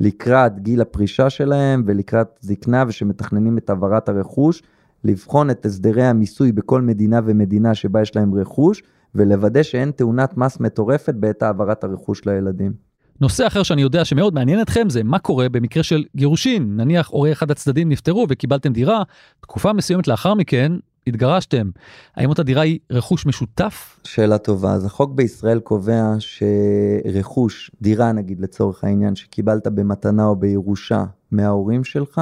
לקראת 0.00 0.60
גיל 0.60 0.80
הפרישה 0.80 1.30
שלהם 1.30 1.82
ולקראת 1.86 2.38
זקנה 2.40 2.84
ושמתכננים 2.88 3.58
את 3.58 3.70
העברת 3.70 4.08
הרכוש, 4.08 4.62
לבחון 5.04 5.50
את 5.50 5.66
הסדרי 5.66 6.04
המיסוי 6.04 6.52
בכל 6.52 6.82
מדינה 6.82 7.20
ומדינה 7.24 7.74
שבה 7.74 8.02
יש 8.02 8.16
להם 8.16 8.34
רכוש, 8.34 8.82
ולוודא 9.14 9.62
שאין 9.62 9.90
תאונת 9.90 10.36
מס 10.36 10.60
מטורפת 10.60 11.14
בעת 11.14 11.42
העברת 11.42 11.84
הרכוש 11.84 12.26
לילדים. 12.26 12.72
נושא 13.20 13.46
אחר 13.46 13.62
שאני 13.62 13.82
יודע 13.82 14.04
שמאוד 14.04 14.34
מעניין 14.34 14.60
אתכם 14.60 14.90
זה 14.90 15.02
מה 15.02 15.18
קורה 15.18 15.48
במקרה 15.48 15.82
של 15.82 16.04
גירושין. 16.16 16.76
נניח 16.76 17.08
הורי 17.08 17.32
אחד 17.32 17.50
הצדדים 17.50 17.88
נפטרו 17.88 18.26
וקיבלתם 18.28 18.72
דירה, 18.72 19.02
תקופה 19.40 19.72
מסוימת 19.72 20.08
לאחר 20.08 20.34
מכן 20.34 20.72
התגרשתם. 21.06 21.70
האם 22.16 22.28
אותה 22.28 22.42
דירה 22.42 22.62
היא 22.62 22.78
רכוש 22.90 23.26
משותף? 23.26 24.00
שאלה 24.04 24.38
טובה. 24.38 24.72
אז 24.72 24.84
החוק 24.84 25.12
בישראל 25.14 25.60
קובע 25.60 26.14
שרכוש, 26.18 27.70
דירה 27.82 28.12
נגיד 28.12 28.40
לצורך 28.40 28.84
העניין, 28.84 29.16
שקיבלת 29.16 29.66
במתנה 29.66 30.26
או 30.26 30.36
בירושה 30.36 31.04
מההורים 31.30 31.84
שלך, 31.84 32.20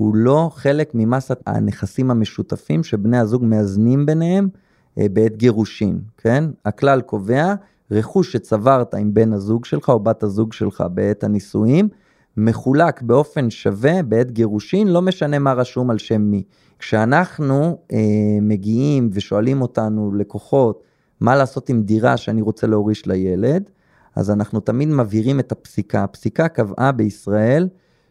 הוא 0.00 0.16
לא 0.16 0.50
חלק 0.54 0.90
ממסת 0.94 1.40
הנכסים 1.46 2.10
המשותפים 2.10 2.82
שבני 2.84 3.18
הזוג 3.18 3.44
מאזנים 3.44 4.06
ביניהם 4.06 4.48
אה, 4.98 5.06
בעת 5.12 5.36
גירושין, 5.36 6.00
כן? 6.18 6.44
הכלל 6.64 7.00
קובע, 7.00 7.54
רכוש 7.90 8.32
שצברת 8.32 8.94
עם 8.94 9.14
בן 9.14 9.32
הזוג 9.32 9.64
שלך 9.64 9.88
או 9.88 10.00
בת 10.00 10.22
הזוג 10.22 10.52
שלך 10.52 10.84
בעת 10.94 11.24
הנישואים, 11.24 11.88
מחולק 12.36 13.02
באופן 13.02 13.50
שווה 13.50 14.02
בעת 14.02 14.30
גירושין, 14.30 14.88
לא 14.88 15.02
משנה 15.02 15.38
מה 15.38 15.52
רשום 15.52 15.90
על 15.90 15.98
שם 15.98 16.22
מי. 16.22 16.42
כשאנחנו 16.78 17.78
אה, 17.92 17.98
מגיעים 18.42 19.10
ושואלים 19.12 19.62
אותנו, 19.62 20.12
לקוחות, 20.14 20.82
מה 21.20 21.36
לעשות 21.36 21.68
עם 21.68 21.82
דירה 21.82 22.16
שאני 22.16 22.42
רוצה 22.42 22.66
להוריש 22.66 23.06
לילד, 23.06 23.70
אז 24.16 24.30
אנחנו 24.30 24.60
תמיד 24.60 24.88
מבהירים 24.88 25.40
את 25.40 25.52
הפסיקה. 25.52 26.04
הפסיקה 26.04 26.48
קבעה 26.48 26.92
בישראל 26.92 27.68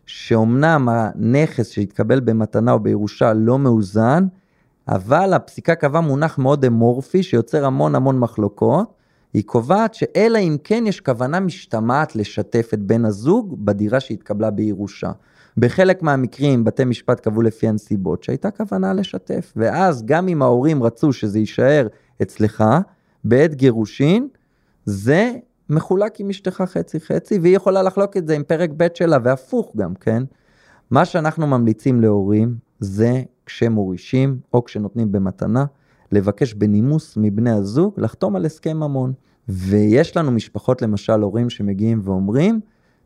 שאומנם 0.10 0.90
הנכס 0.92 1.70
שהתקבל 1.70 2.20
במתנה 2.20 2.72
או 2.72 2.80
בירושה 2.80 3.34
לא 3.34 3.60
מאוזן, 3.60 4.28
אבל 4.88 5.34
הפסיקה 5.34 5.76
קבעה 5.76 6.02
מונח 6.02 6.38
מאוד 6.38 6.66
אמורפי 6.66 7.24
שיוצר 7.24 7.66
המון 7.66 7.96
המון 7.96 8.20
מחלוקות. 8.20 8.94
היא 9.34 9.44
קובעת 9.46 9.94
שאלא 9.94 10.38
אם 10.38 10.58
כן 10.64 10.84
יש 10.88 11.02
כוונה 11.02 11.40
משתמעת 11.40 12.16
לשתף 12.16 12.70
את 12.74 12.80
בן 12.80 13.06
הזוג 13.06 13.66
בדירה 13.66 14.00
שהתקבלה 14.00 14.50
בירושה. 14.50 15.12
בחלק 15.58 16.04
מהמקרים 16.04 16.64
בתי 16.64 16.86
משפט 16.86 17.20
קבעו 17.20 17.42
לפי 17.42 17.68
הנסיבות 17.68 18.24
שהייתה 18.24 18.52
כוונה 18.52 18.94
לשתף, 18.94 19.54
ואז 19.56 20.06
גם 20.06 20.28
אם 20.28 20.42
ההורים 20.42 20.84
רצו 20.84 21.14
שזה 21.14 21.40
יישאר 21.40 21.88
אצלך, 22.22 22.64
בעת 23.24 23.56
גירושין, 23.56 24.28
זה 24.86 25.34
מחולק 25.70 26.20
עם 26.20 26.30
אשתך 26.30 26.64
חצי 26.66 27.00
חצי, 27.00 27.40
והיא 27.40 27.56
יכולה 27.56 27.84
לחלוק 27.84 28.18
את 28.18 28.28
זה 28.28 28.36
עם 28.36 28.44
פרק 28.44 28.70
ב' 28.78 28.88
שלה, 28.94 29.18
והפוך 29.24 29.76
גם, 29.78 29.96
כן? 29.96 30.24
מה 30.92 31.06
שאנחנו 31.06 31.48
ממליצים 31.48 32.02
להורים 32.02 32.56
זה 32.80 33.22
כשמורישים 33.46 34.40
או 34.54 34.64
כשנותנים 34.64 35.12
במתנה, 35.12 35.66
לבקש 36.12 36.54
בנימוס 36.54 37.18
מבני 37.18 37.52
הזוג 37.52 37.94
לחתום 37.98 38.36
על 38.36 38.46
הסכם 38.46 38.78
ממון. 38.78 39.14
ויש 39.50 40.18
לנו 40.18 40.32
משפחות, 40.32 40.82
למשל, 40.82 41.22
הורים 41.22 41.50
שמגיעים 41.50 42.00
ואומרים, 42.04 42.60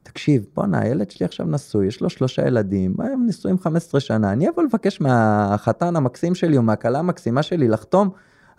תקשיב, 0.03 0.45
בואנה, 0.55 0.81
הילד 0.81 1.11
שלי 1.11 1.25
עכשיו 1.25 1.45
נשוי, 1.45 1.87
יש 1.87 2.01
לו 2.01 2.09
שלושה 2.09 2.47
ילדים, 2.47 2.95
הם 2.99 3.25
נשואים 3.27 3.59
15 3.59 4.01
שנה, 4.01 4.31
אני 4.31 4.49
אבוא 4.49 4.63
לבקש 4.63 5.01
מהחתן 5.01 5.95
המקסים 5.95 6.35
שלי 6.35 6.57
או 6.57 6.63
מהכלה 6.63 6.99
המקסימה 6.99 7.43
שלי 7.43 7.67
לחתום 7.67 8.09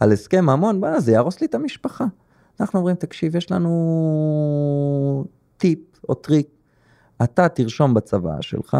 על 0.01 0.13
הסכם 0.13 0.45
ממון, 0.45 0.81
בואנה, 0.81 1.01
זה 1.01 1.13
יהרוס 1.13 1.41
לי 1.41 1.47
את 1.47 1.55
המשפחה. 1.55 2.05
אנחנו 2.61 2.79
אומרים, 2.79 2.97
תקשיב, 2.97 3.37
יש 3.37 3.53
לנו 3.53 5.25
טיפ 5.57 5.79
או 6.09 6.15
טריק, 6.15 6.47
אתה 7.23 7.49
תרשום 7.49 7.95
בצוואה 7.95 8.43
שלך, 8.43 8.77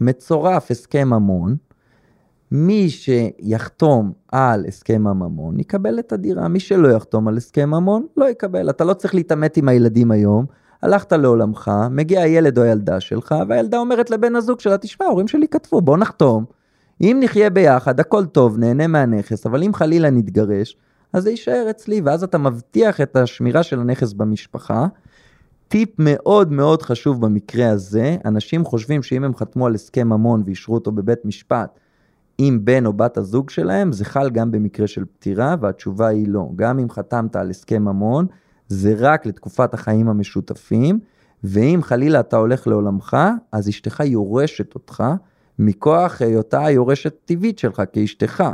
מצורף 0.00 0.70
הסכם 0.70 1.08
ממון, 1.08 1.56
מי 2.52 2.88
שיחתום 2.90 4.12
על 4.32 4.64
הסכם 4.68 5.06
הממון 5.06 5.60
יקבל 5.60 5.98
את 5.98 6.12
הדירה, 6.12 6.48
מי 6.48 6.60
שלא 6.60 6.88
יחתום 6.88 7.28
על 7.28 7.36
הסכם 7.36 7.70
ממון 7.70 8.06
לא 8.16 8.30
יקבל. 8.30 8.70
אתה 8.70 8.84
לא 8.84 8.94
צריך 8.94 9.14
להתעמת 9.14 9.56
עם 9.56 9.68
הילדים 9.68 10.10
היום, 10.10 10.46
הלכת 10.82 11.12
לעולמך, 11.12 11.70
מגיע 11.90 12.20
הילד 12.20 12.58
או 12.58 12.62
הילדה 12.62 13.00
שלך, 13.00 13.34
והילדה 13.48 13.78
אומרת 13.78 14.10
לבן 14.10 14.36
הזוג 14.36 14.60
שלה, 14.60 14.78
תשמע, 14.78 15.06
ההורים 15.06 15.28
שלי 15.28 15.48
כתבו, 15.48 15.80
בוא 15.80 15.96
נחתום. 15.96 16.44
אם 17.00 17.18
נחיה 17.20 17.50
ביחד, 17.50 18.00
הכל 18.00 18.26
טוב, 18.26 18.58
נהנה 18.58 18.86
מהנכס, 18.86 19.46
אבל 19.46 19.62
אם 19.62 19.74
חלילה 19.74 20.10
נתגרש, 20.10 20.76
אז 21.12 21.22
זה 21.22 21.30
יישאר 21.30 21.66
אצלי, 21.70 22.00
ואז 22.00 22.22
אתה 22.22 22.38
מבטיח 22.38 23.00
את 23.00 23.16
השמירה 23.16 23.62
של 23.62 23.80
הנכס 23.80 24.12
במשפחה. 24.12 24.86
טיפ 25.68 25.88
מאוד 25.98 26.52
מאוד 26.52 26.82
חשוב 26.82 27.20
במקרה 27.20 27.70
הזה, 27.70 28.16
אנשים 28.24 28.64
חושבים 28.64 29.02
שאם 29.02 29.24
הם 29.24 29.36
חתמו 29.36 29.66
על 29.66 29.74
הסכם 29.74 30.08
ממון 30.08 30.42
ואישרו 30.46 30.74
אותו 30.74 30.92
בבית 30.92 31.24
משפט, 31.24 31.80
עם 32.38 32.64
בן 32.64 32.86
או 32.86 32.92
בת 32.92 33.16
הזוג 33.16 33.50
שלהם, 33.50 33.92
זה 33.92 34.04
חל 34.04 34.30
גם 34.30 34.50
במקרה 34.50 34.86
של 34.86 35.04
פטירה, 35.04 35.54
והתשובה 35.60 36.08
היא 36.08 36.28
לא. 36.28 36.48
גם 36.56 36.78
אם 36.78 36.90
חתמת 36.90 37.36
על 37.36 37.50
הסכם 37.50 37.82
ממון, 37.82 38.26
זה 38.68 38.94
רק 38.98 39.26
לתקופת 39.26 39.74
החיים 39.74 40.08
המשותפים, 40.08 41.00
ואם 41.44 41.80
חלילה 41.82 42.20
אתה 42.20 42.36
הולך 42.36 42.66
לעולמך, 42.66 43.16
אז 43.52 43.68
אשתך 43.68 44.02
יורשת 44.04 44.74
אותך, 44.74 45.04
מכוח 45.58 46.22
היותה 46.22 46.64
היורשת 46.66 47.14
טבעית 47.24 47.58
שלך 47.58 47.82
כאשתך. 47.92 48.44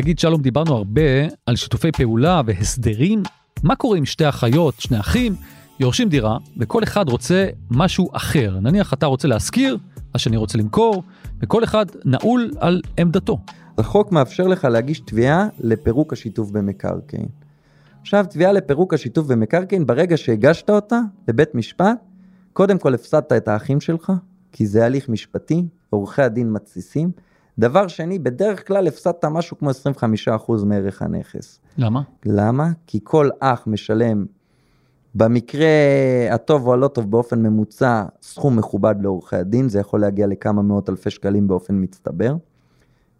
תגיד 0.00 0.18
שלום, 0.18 0.42
דיברנו 0.42 0.74
הרבה 0.74 1.02
על 1.46 1.56
שיתופי 1.56 1.92
פעולה 1.92 2.42
והסדרים. 2.46 3.22
מה 3.62 3.76
קורה 3.76 3.98
עם 3.98 4.04
שתי 4.04 4.28
אחיות, 4.28 4.74
שני 4.78 5.00
אחים, 5.00 5.34
יורשים 5.80 6.08
דירה, 6.08 6.38
וכל 6.56 6.82
אחד 6.82 7.08
רוצה 7.08 7.46
משהו 7.70 8.08
אחר. 8.12 8.58
נניח 8.60 8.92
אתה 8.92 9.06
רוצה 9.06 9.28
להשכיר, 9.28 9.78
השני 10.14 10.36
רוצה 10.36 10.58
למכור, 10.58 11.02
וכל 11.40 11.64
אחד 11.64 11.86
נעול 12.04 12.50
על 12.58 12.82
עמדתו. 12.98 13.38
החוק 13.78 14.12
מאפשר 14.12 14.46
לך 14.46 14.64
להגיש 14.64 15.00
תביעה 15.00 15.48
לפירוק 15.60 16.12
השיתוף 16.12 16.50
במקרקעין. 16.50 17.28
עכשיו, 18.00 18.24
תביעה 18.30 18.52
לפירוק 18.52 18.94
השיתוף 18.94 19.26
במקרקעין, 19.26 19.86
ברגע 19.86 20.16
שהגשת 20.16 20.70
אותה 20.70 21.00
לבית 21.28 21.54
משפט, 21.54 21.98
קודם 22.52 22.78
כל 22.78 22.94
הפסדת 22.94 23.32
את 23.32 23.48
האחים 23.48 23.80
שלך, 23.80 24.12
כי 24.52 24.66
זה 24.66 24.84
הליך 24.84 25.08
משפטי, 25.08 25.64
עורכי 25.90 26.22
הדין 26.22 26.52
מתסיסים. 26.52 27.10
דבר 27.58 27.88
שני, 27.88 28.18
בדרך 28.18 28.66
כלל 28.66 28.86
הפסדת 28.86 29.24
משהו 29.24 29.58
כמו 29.58 29.70
25% 30.60 30.64
מערך 30.64 31.02
הנכס. 31.02 31.60
למה? 31.78 32.02
למה? 32.26 32.70
כי 32.86 33.00
כל 33.04 33.28
אח 33.40 33.64
משלם, 33.66 34.24
במקרה 35.14 35.68
הטוב 36.30 36.66
או 36.66 36.72
הלא 36.72 36.88
טוב 36.88 37.10
באופן 37.10 37.42
ממוצע, 37.42 38.04
סכום 38.22 38.56
מכובד 38.56 38.94
לעורכי 39.02 39.36
הדין, 39.36 39.68
זה 39.68 39.80
יכול 39.80 40.00
להגיע 40.00 40.26
לכמה 40.26 40.62
מאות 40.62 40.90
אלפי 40.90 41.10
שקלים 41.10 41.48
באופן 41.48 41.82
מצטבר. 41.82 42.34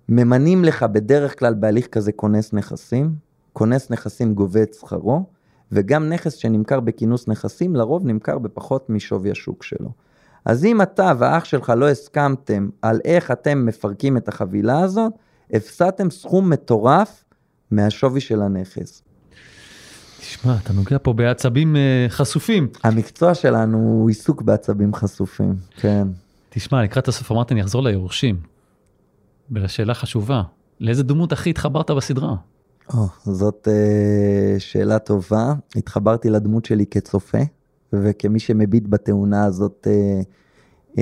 ממנים 0.08 0.64
לך 0.64 0.82
בדרך 0.82 1.38
כלל 1.38 1.54
בהליך 1.54 1.86
כזה 1.86 2.12
כונס 2.12 2.52
נכסים, 2.52 3.14
כונס 3.52 3.90
נכסים 3.90 4.34
גובה 4.34 4.62
את 4.62 4.74
שכרו, 4.74 5.24
וגם 5.72 6.08
נכס 6.08 6.34
שנמכר 6.34 6.80
בכינוס 6.80 7.28
נכסים, 7.28 7.76
לרוב 7.76 8.06
נמכר 8.06 8.38
בפחות 8.38 8.90
משווי 8.90 9.30
השוק 9.30 9.62
שלו. 9.62 9.90
אז 10.44 10.64
אם 10.64 10.82
אתה 10.82 11.12
והאח 11.18 11.44
שלך 11.44 11.72
לא 11.76 11.88
הסכמתם 11.88 12.68
על 12.82 13.00
איך 13.04 13.30
אתם 13.30 13.66
מפרקים 13.66 14.16
את 14.16 14.28
החבילה 14.28 14.80
הזאת, 14.80 15.12
הפסדתם 15.52 16.10
סכום 16.10 16.50
מטורף 16.50 17.24
מהשווי 17.70 18.20
של 18.20 18.42
הנכס. 18.42 19.02
תשמע, 20.20 20.56
אתה 20.64 20.72
נוגע 20.72 20.96
פה 21.02 21.12
בעצבים 21.12 21.76
uh, 21.76 22.12
חשופים. 22.12 22.68
המקצוע 22.84 23.34
שלנו 23.34 23.78
הוא 23.78 24.08
עיסוק 24.08 24.42
בעצבים 24.42 24.94
חשופים, 24.94 25.54
כן. 25.76 26.08
תשמע, 26.48 26.82
לקראת 26.82 27.08
הסוף 27.08 27.32
אמרתי, 27.32 27.54
אני 27.54 27.60
אחזור 27.60 27.82
ליורשים. 27.82 28.40
ולשאלה 29.50 29.94
חשובה, 29.94 30.42
לאיזה 30.80 31.02
דמות 31.02 31.32
הכי 31.32 31.50
התחברת 31.50 31.90
בסדרה? 31.90 32.34
או, 32.94 33.06
זאת 33.24 33.68
uh, 33.70 34.60
שאלה 34.60 34.98
טובה. 34.98 35.54
התחברתי 35.76 36.30
לדמות 36.30 36.64
שלי 36.64 36.86
כצופה, 36.86 37.38
וכמי 37.92 38.38
שמביט 38.38 38.84
בתאונה 38.88 39.44
הזאת 39.44 39.86
uh, 39.86 40.24
uh, 40.96 41.00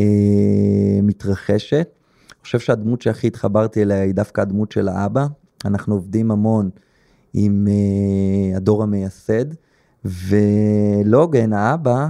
מתרחשת. 1.03 1.89
אני 2.31 2.43
חושב 2.43 2.59
שהדמות 2.59 3.03
שהכי 3.03 3.27
התחברתי 3.27 3.83
אליה 3.83 4.03
היא 4.03 4.15
דווקא 4.15 4.41
הדמות 4.41 4.73
של 4.73 4.89
האבא. 4.89 5.27
אנחנו 5.65 5.95
עובדים 5.95 6.31
המון 6.31 6.71
עם 7.35 7.67
uh, 7.67 8.57
הדור 8.57 8.83
המייסד, 8.83 9.45
ולוגן, 10.05 11.53
האבא, 11.53 12.09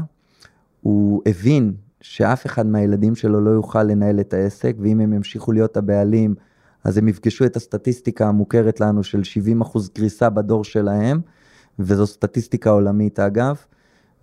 הוא 0.81 1.23
הבין 1.27 1.75
שאף 2.01 2.47
אחד 2.47 2.67
מהילדים 2.67 3.15
שלו 3.15 3.41
לא 3.41 3.51
יוכל 3.51 3.83
לנהל 3.83 4.21
את 4.21 4.35
העסק, 4.35 4.77
ואם 4.79 5.01
הם 5.01 5.13
ימשיכו 5.13 5.53
להיות 5.53 5.77
הבעלים, 5.77 6.35
אז 6.85 6.99
הם 6.99 7.09
יפגשו 7.09 7.45
את 7.45 7.57
הסטטיסטיקה 7.57 8.29
המוכרת 8.29 8.81
לנו 8.81 9.03
של 9.03 9.25
70 9.25 9.61
אחוז 9.61 9.89
קריסה 9.89 10.31
בדור 10.31 10.65
שלהם, 10.65 11.21
וזו 11.79 12.07
סטטיסטיקה 12.07 12.71
עולמית 12.71 13.21
אגב, 13.21 13.57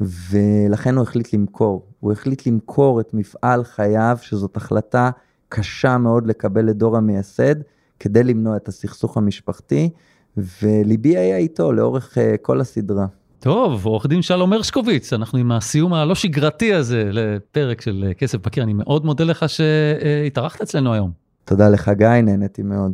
ולכן 0.01 0.95
הוא 0.95 1.03
החליט 1.03 1.33
למכור. 1.33 1.85
הוא 1.99 2.11
החליט 2.11 2.47
למכור 2.47 3.01
את 3.01 3.13
מפעל 3.13 3.63
חייו, 3.63 4.17
שזאת 4.21 4.57
החלטה 4.57 5.09
קשה 5.49 5.97
מאוד 5.97 6.27
לקבל 6.27 6.65
לדור 6.65 6.97
המייסד, 6.97 7.55
כדי 7.99 8.23
למנוע 8.23 8.57
את 8.57 8.67
הסכסוך 8.67 9.17
המשפחתי, 9.17 9.89
וליבי 10.37 11.17
היה 11.17 11.37
איתו 11.37 11.71
לאורך 11.71 12.17
uh, 12.17 12.37
כל 12.41 12.61
הסדרה. 12.61 13.05
טוב, 13.39 13.85
עורך 13.85 14.05
דין 14.05 14.21
שלום 14.21 14.53
הרשקוביץ, 14.53 15.13
אנחנו 15.13 15.39
עם 15.39 15.51
הסיום 15.51 15.93
הלא 15.93 16.15
שגרתי 16.15 16.73
הזה 16.73 17.09
לפרק 17.11 17.81
של 17.81 18.11
כסף 18.17 18.37
בקיר, 18.45 18.63
אני 18.63 18.73
מאוד 18.73 19.05
מודה 19.05 19.23
לך 19.23 19.45
שהתארחת 19.49 20.61
אצלנו 20.61 20.93
היום. 20.93 21.11
תודה 21.45 21.69
לך 21.69 21.91
גיא, 21.97 22.07
נהניתי 22.07 22.61
מאוד. 22.61 22.91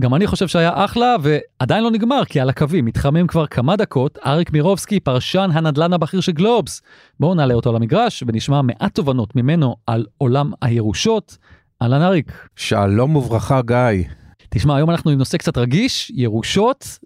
גם 0.00 0.14
אני 0.14 0.26
חושב 0.26 0.48
שהיה 0.48 0.70
אחלה, 0.74 1.16
ועדיין 1.22 1.84
לא 1.84 1.90
נגמר, 1.90 2.24
כי 2.24 2.40
על 2.40 2.48
הקווים 2.48 2.84
מתחמם 2.84 3.26
כבר 3.26 3.46
כמה 3.46 3.76
דקות 3.76 4.18
אריק 4.26 4.52
מירובסקי, 4.52 5.00
פרשן 5.00 5.50
הנדל"ן 5.52 5.92
הבכיר 5.92 6.20
של 6.20 6.32
גלובס. 6.32 6.82
בואו 7.20 7.34
נעלה 7.34 7.54
אותו 7.54 7.72
למגרש 7.72 8.24
ונשמע 8.26 8.62
מעט 8.62 8.94
תובנות 8.94 9.36
ממנו 9.36 9.76
על 9.86 10.06
עולם 10.18 10.52
הירושות. 10.62 11.38
אהלן 11.82 12.02
אריק. 12.02 12.48
שלום 12.56 13.16
וברכה 13.16 13.60
גיא. 13.62 14.04
תשמע, 14.48 14.76
היום 14.76 14.90
אנחנו 14.90 15.10
עם 15.10 15.18
נושא 15.18 15.38
קצת 15.38 15.58
רגיש, 15.58 16.12
ירושות, 16.14 16.98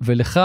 ולך 0.00 0.40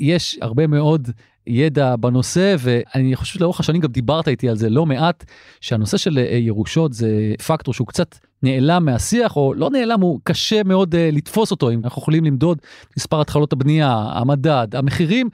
יש 0.00 0.38
הרבה 0.42 0.66
מאוד 0.66 1.10
ידע 1.46 1.96
בנושא, 1.96 2.56
ואני 2.58 3.16
חושב 3.16 3.38
שלאורך 3.38 3.60
השנים 3.60 3.80
גם 3.80 3.92
דיברת 3.92 4.28
איתי 4.28 4.48
על 4.48 4.56
זה 4.56 4.70
לא 4.70 4.86
מעט, 4.86 5.24
שהנושא 5.60 5.96
של 5.96 6.18
אה, 6.18 6.36
ירושות 6.36 6.92
זה 6.92 7.34
פקטור 7.46 7.74
שהוא 7.74 7.86
קצת 7.86 8.16
נעלם 8.42 8.84
מהשיח, 8.84 9.36
או 9.36 9.54
לא 9.54 9.70
נעלם, 9.70 10.00
הוא 10.00 10.20
קשה 10.24 10.62
מאוד 10.62 10.94
uh, 10.94 10.98
לתפוס 11.12 11.50
אותו, 11.50 11.70
אם 11.70 11.80
אנחנו 11.84 12.02
יכולים 12.02 12.24
למדוד 12.24 12.58
מספר 12.96 13.20
התחלות 13.20 13.52
הבנייה, 13.52 14.06
המדד, 14.12 14.68
המחירים. 14.72 15.28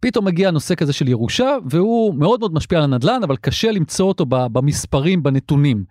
פתאום 0.00 0.24
מגיע 0.24 0.50
נושא 0.50 0.74
כזה 0.74 0.92
של 0.92 1.08
ירושה, 1.08 1.56
והוא 1.66 2.14
מאוד 2.14 2.40
מאוד 2.40 2.54
משפיע 2.54 2.78
על 2.78 2.84
הנדל"ן, 2.84 3.20
אבל 3.22 3.36
קשה 3.36 3.70
למצוא 3.70 4.08
אותו 4.08 4.26
במספרים, 4.28 5.22
בנתונים. 5.22 5.84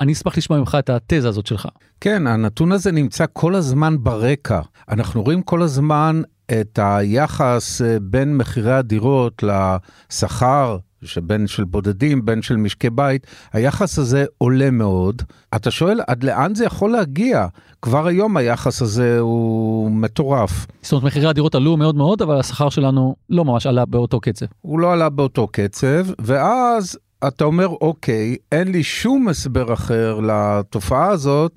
אני 0.00 0.12
אשמח 0.12 0.36
לשמוע 0.36 0.58
ממך 0.58 0.76
את 0.78 0.90
התזה 0.90 1.28
הזאת 1.28 1.46
שלך. 1.46 1.68
כן, 2.00 2.26
הנתון 2.26 2.72
הזה 2.72 2.92
נמצא 2.92 3.24
כל 3.32 3.54
הזמן 3.54 3.96
ברקע. 4.00 4.60
אנחנו 4.88 5.22
רואים 5.22 5.42
כל 5.42 5.62
הזמן 5.62 6.22
את 6.50 6.78
היחס 6.82 7.82
אה, 7.82 7.96
בין 8.00 8.36
מחירי 8.36 8.72
הדירות 8.72 9.42
לשכר, 9.42 10.78
שבין 11.02 11.46
של 11.46 11.64
בודדים, 11.64 12.24
בין 12.24 12.42
של 12.42 12.56
משקי 12.56 12.90
בית, 12.90 13.26
היחס 13.52 13.98
הזה 13.98 14.24
עולה 14.38 14.70
מאוד. 14.70 15.22
אתה 15.56 15.70
שואל, 15.70 16.00
עד 16.06 16.24
לאן 16.24 16.54
זה 16.54 16.64
יכול 16.64 16.90
להגיע? 16.90 17.46
כבר 17.82 18.06
היום 18.06 18.36
היחס 18.36 18.82
הזה 18.82 19.18
הוא 19.18 19.90
מטורף. 19.90 20.66
זאת 20.82 20.92
אומרת, 20.92 21.04
מחירי 21.04 21.28
הדירות 21.28 21.54
עלו 21.54 21.76
מאוד 21.76 21.94
מאוד, 21.94 22.22
אבל 22.22 22.40
השכר 22.40 22.68
שלנו 22.68 23.16
לא 23.30 23.44
ממש 23.44 23.66
עלה 23.66 23.86
באותו 23.86 24.20
קצב. 24.20 24.46
הוא 24.60 24.80
לא 24.80 24.92
עלה 24.92 25.08
באותו 25.08 25.48
קצב, 25.52 26.06
ואז 26.18 26.98
אתה 27.26 27.44
אומר, 27.44 27.66
אוקיי, 27.66 28.36
אין 28.52 28.68
לי 28.68 28.82
שום 28.82 29.28
הסבר 29.28 29.72
אחר 29.72 30.20
לתופעה 30.20 31.10
הזאת, 31.10 31.52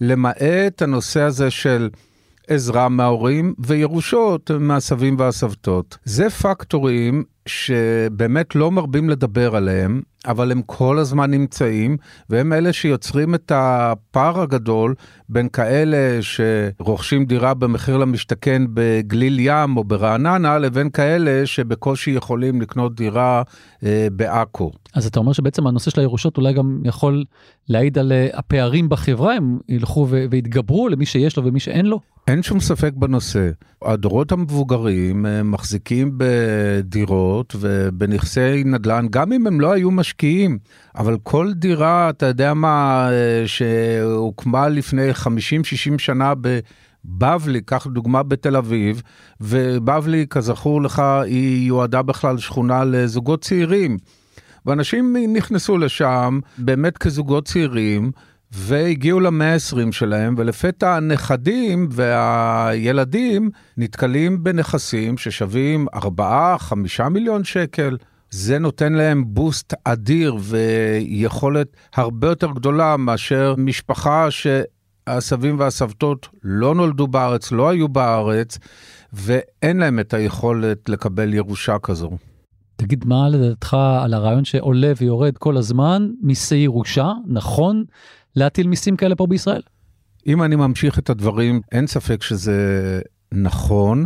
למעט 0.00 0.82
הנושא 0.82 1.20
הזה 1.20 1.50
של 1.50 1.90
עזרה 2.48 2.88
מההורים 2.88 3.54
וירושות 3.58 4.50
מהסבים 4.50 5.16
והסבתות. 5.18 5.98
זה 6.04 6.30
פקטורים 6.30 7.24
שבאמת 7.46 8.54
לא 8.54 8.70
מרבים 8.70 9.10
לדבר 9.10 9.56
עליהם, 9.56 10.02
אבל 10.26 10.52
הם 10.52 10.62
כל 10.66 10.98
הזמן 10.98 11.30
נמצאים, 11.30 11.96
והם 12.30 12.52
אלה 12.52 12.72
שיוצרים 12.72 13.34
את 13.34 13.52
הפער 13.54 14.40
הגדול 14.40 14.94
בין 15.28 15.48
כאלה 15.48 16.18
שרוכשים 16.20 17.24
דירה 17.24 17.54
במחיר 17.54 17.96
למשתכן 17.96 18.62
בגליל 18.74 19.36
ים 19.40 19.76
או 19.76 19.84
ברעננה, 19.84 20.58
לבין 20.58 20.90
כאלה 20.90 21.46
שבקושי 21.46 22.10
יכולים 22.10 22.60
לקנות 22.60 22.94
דירה 22.94 23.42
אה, 23.84 24.08
בעכו. 24.12 24.70
אז 24.94 25.06
אתה 25.06 25.20
אומר 25.20 25.32
שבעצם 25.32 25.66
הנושא 25.66 25.90
של 25.90 26.00
הירושות 26.00 26.36
אולי 26.36 26.52
גם 26.52 26.80
יכול 26.84 27.24
להעיד 27.68 27.98
על 27.98 28.12
אה, 28.12 28.28
הפערים 28.32 28.88
בחברה, 28.88 29.34
הם 29.34 29.58
ילכו 29.68 30.08
ויתגברו 30.30 30.88
למי 30.88 31.06
שיש 31.06 31.36
לו 31.36 31.44
ומי 31.44 31.60
שאין 31.60 31.86
לו? 31.86 32.00
אין 32.28 32.42
שום 32.42 32.60
ספק 32.60 32.92
בנושא. 32.96 33.50
הדורות 33.84 34.32
המבוגרים 34.32 35.26
אה, 35.26 35.42
מחזיקים 35.42 36.14
בדירות 36.16 37.56
ובנכסי 37.60 38.64
נדל"ן, 38.64 39.06
גם 39.10 39.32
אם 39.32 39.46
הם 39.46 39.60
לא 39.60 39.72
היו 39.72 39.90
משקיעים, 40.12 40.58
אבל 40.96 41.16
כל 41.22 41.52
דירה, 41.52 42.10
אתה 42.10 42.26
יודע 42.26 42.54
מה, 42.54 43.08
אה, 43.10 43.42
שהוקמה 43.46 44.68
לפני 44.68 45.10
50-60 45.10 45.24
שנה 45.98 46.32
ב... 46.40 46.58
בבלי, 47.04 47.60
קח 47.60 47.86
דוגמה 47.86 48.22
בתל 48.22 48.56
אביב, 48.56 49.02
ובבלי, 49.40 50.26
כזכור 50.30 50.82
לך, 50.82 51.02
היא 51.24 51.68
יועדה 51.68 52.02
בכלל 52.02 52.38
שכונה 52.38 52.84
לזוגות 52.84 53.42
צעירים. 53.42 53.98
ואנשים 54.66 55.16
נכנסו 55.32 55.78
לשם 55.78 56.40
באמת 56.58 56.98
כזוגות 56.98 57.44
צעירים, 57.44 58.10
והגיעו 58.52 59.20
למאה 59.20 59.54
ה-20 59.54 59.92
שלהם, 59.92 60.34
ולפתע 60.38 60.96
הנכדים 60.96 61.88
והילדים 61.90 63.50
נתקלים 63.76 64.44
בנכסים 64.44 65.18
ששווים 65.18 65.86
4-5 65.94 67.08
מיליון 67.10 67.44
שקל. 67.44 67.96
זה 68.32 68.58
נותן 68.58 68.92
להם 68.92 69.24
בוסט 69.26 69.74
אדיר 69.84 70.36
ויכולת 70.40 71.76
הרבה 71.94 72.28
יותר 72.28 72.50
גדולה 72.50 72.96
מאשר 72.96 73.54
משפחה 73.58 74.28
שהסבים 74.30 75.58
והסבתות 75.58 76.28
לא 76.42 76.74
נולדו 76.74 77.06
בארץ, 77.06 77.52
לא 77.52 77.68
היו 77.68 77.88
בארץ, 77.88 78.58
ואין 79.12 79.76
להם 79.76 80.00
את 80.00 80.14
היכולת 80.14 80.88
לקבל 80.88 81.34
ירושה 81.34 81.78
כזו. 81.78 82.10
תגיד 82.76 83.04
מה 83.06 83.28
לדעתך 83.28 83.76
על 84.00 84.14
הרעיון 84.14 84.44
שעולה 84.44 84.92
ויורד 84.96 85.38
כל 85.38 85.56
הזמן 85.56 86.08
מיסי 86.22 86.56
ירושה, 86.56 87.12
נכון 87.26 87.84
להטיל 88.36 88.66
מיסים 88.66 88.96
כאלה 88.96 89.14
פה 89.14 89.26
בישראל? 89.26 89.62
אם 90.26 90.42
אני 90.42 90.56
ממשיך 90.56 90.98
את 90.98 91.10
הדברים, 91.10 91.60
אין 91.72 91.86
ספק 91.86 92.22
שזה 92.22 93.00
נכון. 93.32 94.04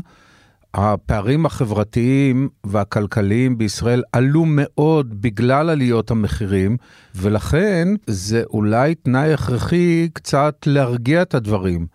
הפערים 0.77 1.47
החברתיים 1.47 2.49
והכלכליים 2.65 3.59
בישראל 3.59 4.03
עלו 4.13 4.45
מאוד 4.47 5.23
בגלל 5.23 5.71
עליות 5.71 6.11
המחירים, 6.11 6.77
ולכן 7.15 7.89
זה 8.07 8.43
אולי 8.51 8.95
תנאי 8.95 9.33
הכרחי 9.33 10.09
קצת 10.13 10.55
להרגיע 10.67 11.23
את 11.23 11.35
הדברים. 11.35 11.87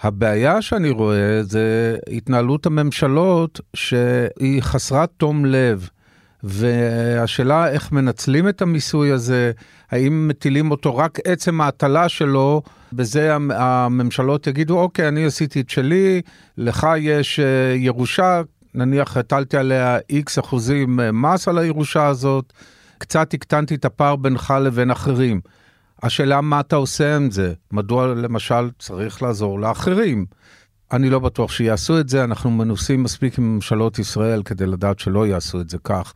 הבעיה 0.00 0.62
שאני 0.62 0.90
רואה 0.90 1.42
זה 1.42 1.96
התנהלות 2.12 2.66
הממשלות 2.66 3.60
שהיא 3.74 4.62
חסרת 4.62 5.10
תום 5.16 5.44
לב. 5.44 5.88
והשאלה 6.42 7.68
איך 7.68 7.92
מנצלים 7.92 8.48
את 8.48 8.62
המיסוי 8.62 9.12
הזה, 9.12 9.52
האם 9.90 10.28
מטילים 10.28 10.70
אותו 10.70 10.96
רק 10.96 11.18
עצם 11.24 11.60
ההטלה 11.60 12.08
שלו, 12.08 12.62
בזה 12.92 13.34
הממשלות 13.50 14.46
יגידו, 14.46 14.80
אוקיי, 14.80 15.08
אני 15.08 15.24
עשיתי 15.24 15.60
את 15.60 15.70
שלי, 15.70 16.22
לך 16.58 16.86
יש 16.98 17.40
אה, 17.40 17.74
ירושה, 17.76 18.42
נניח 18.74 19.16
הטלתי 19.16 19.56
עליה 19.56 19.98
איקס 20.10 20.38
אחוזים 20.38 21.00
אה, 21.00 21.12
מס 21.12 21.48
על 21.48 21.58
הירושה 21.58 22.06
הזאת, 22.06 22.52
קצת 22.98 23.34
הקטנתי 23.34 23.74
את 23.74 23.84
הפער 23.84 24.16
בינך 24.16 24.54
לבין 24.60 24.90
אחרים. 24.90 25.40
השאלה 26.02 26.40
מה 26.40 26.60
אתה 26.60 26.76
עושה 26.76 27.16
עם 27.16 27.30
זה, 27.30 27.52
מדוע 27.72 28.06
למשל 28.06 28.70
צריך 28.78 29.22
לעזור 29.22 29.60
לאחרים. 29.60 30.26
אני 30.92 31.10
לא 31.10 31.18
בטוח 31.18 31.52
שיעשו 31.52 32.00
את 32.00 32.08
זה, 32.08 32.24
אנחנו 32.24 32.50
מנוסים 32.50 33.02
מספיק 33.02 33.38
עם 33.38 33.54
ממשלות 33.54 33.98
ישראל 33.98 34.42
כדי 34.42 34.66
לדעת 34.66 34.98
שלא 34.98 35.26
יעשו 35.26 35.60
את 35.60 35.70
זה 35.70 35.78
כך. 35.84 36.14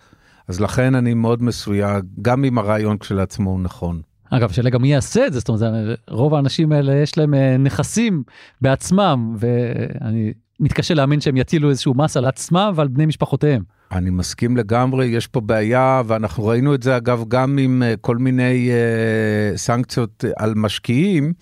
אז 0.49 0.61
לכן 0.61 0.95
אני 0.95 1.15
מאוד 1.15 1.43
מסויג, 1.43 2.05
גם 2.23 2.45
אם 2.45 2.59
הרעיון 2.59 2.99
כשלעצמו 2.99 3.51
הוא 3.51 3.61
נכון. 3.61 4.03
אגב, 4.35 4.53
שאלה 4.53 4.71
גם 4.71 4.83
מי 4.83 4.93
יעשה 4.93 5.27
את 5.27 5.33
זה, 5.33 5.39
זאת 5.39 5.49
אומרת, 5.49 5.99
רוב 6.11 6.35
האנשים 6.35 6.73
האלה 6.73 6.95
יש 6.95 7.19
להם 7.19 7.35
אה, 7.35 7.57
נכסים 7.57 8.23
בעצמם, 8.61 9.37
ואני 9.39 10.33
מתקשה 10.61 10.95
להאמין 10.95 11.21
שהם 11.21 11.37
יטילו 11.37 11.71
איזשהו 11.71 11.95
מס 11.95 12.17
על 12.17 12.25
עצמם 12.25 12.73
ועל 12.77 12.89
בני 12.89 13.07
משפחותיהם. 13.07 13.63
אני 13.93 14.11
מסכים 14.11 14.57
לגמרי, 14.57 15.07
יש 15.07 15.27
פה 15.27 15.41
בעיה, 15.41 16.03
ואנחנו 16.07 16.47
ראינו 16.47 16.75
את 16.75 16.83
זה 16.83 16.97
אגב 16.97 17.25
גם 17.29 17.59
עם 17.59 17.83
אה, 17.83 17.95
כל 18.01 18.17
מיני 18.17 18.71
uh, 18.71 19.59
סנקציות 19.59 20.25
על 20.37 20.53
משקיעים. 20.57 21.33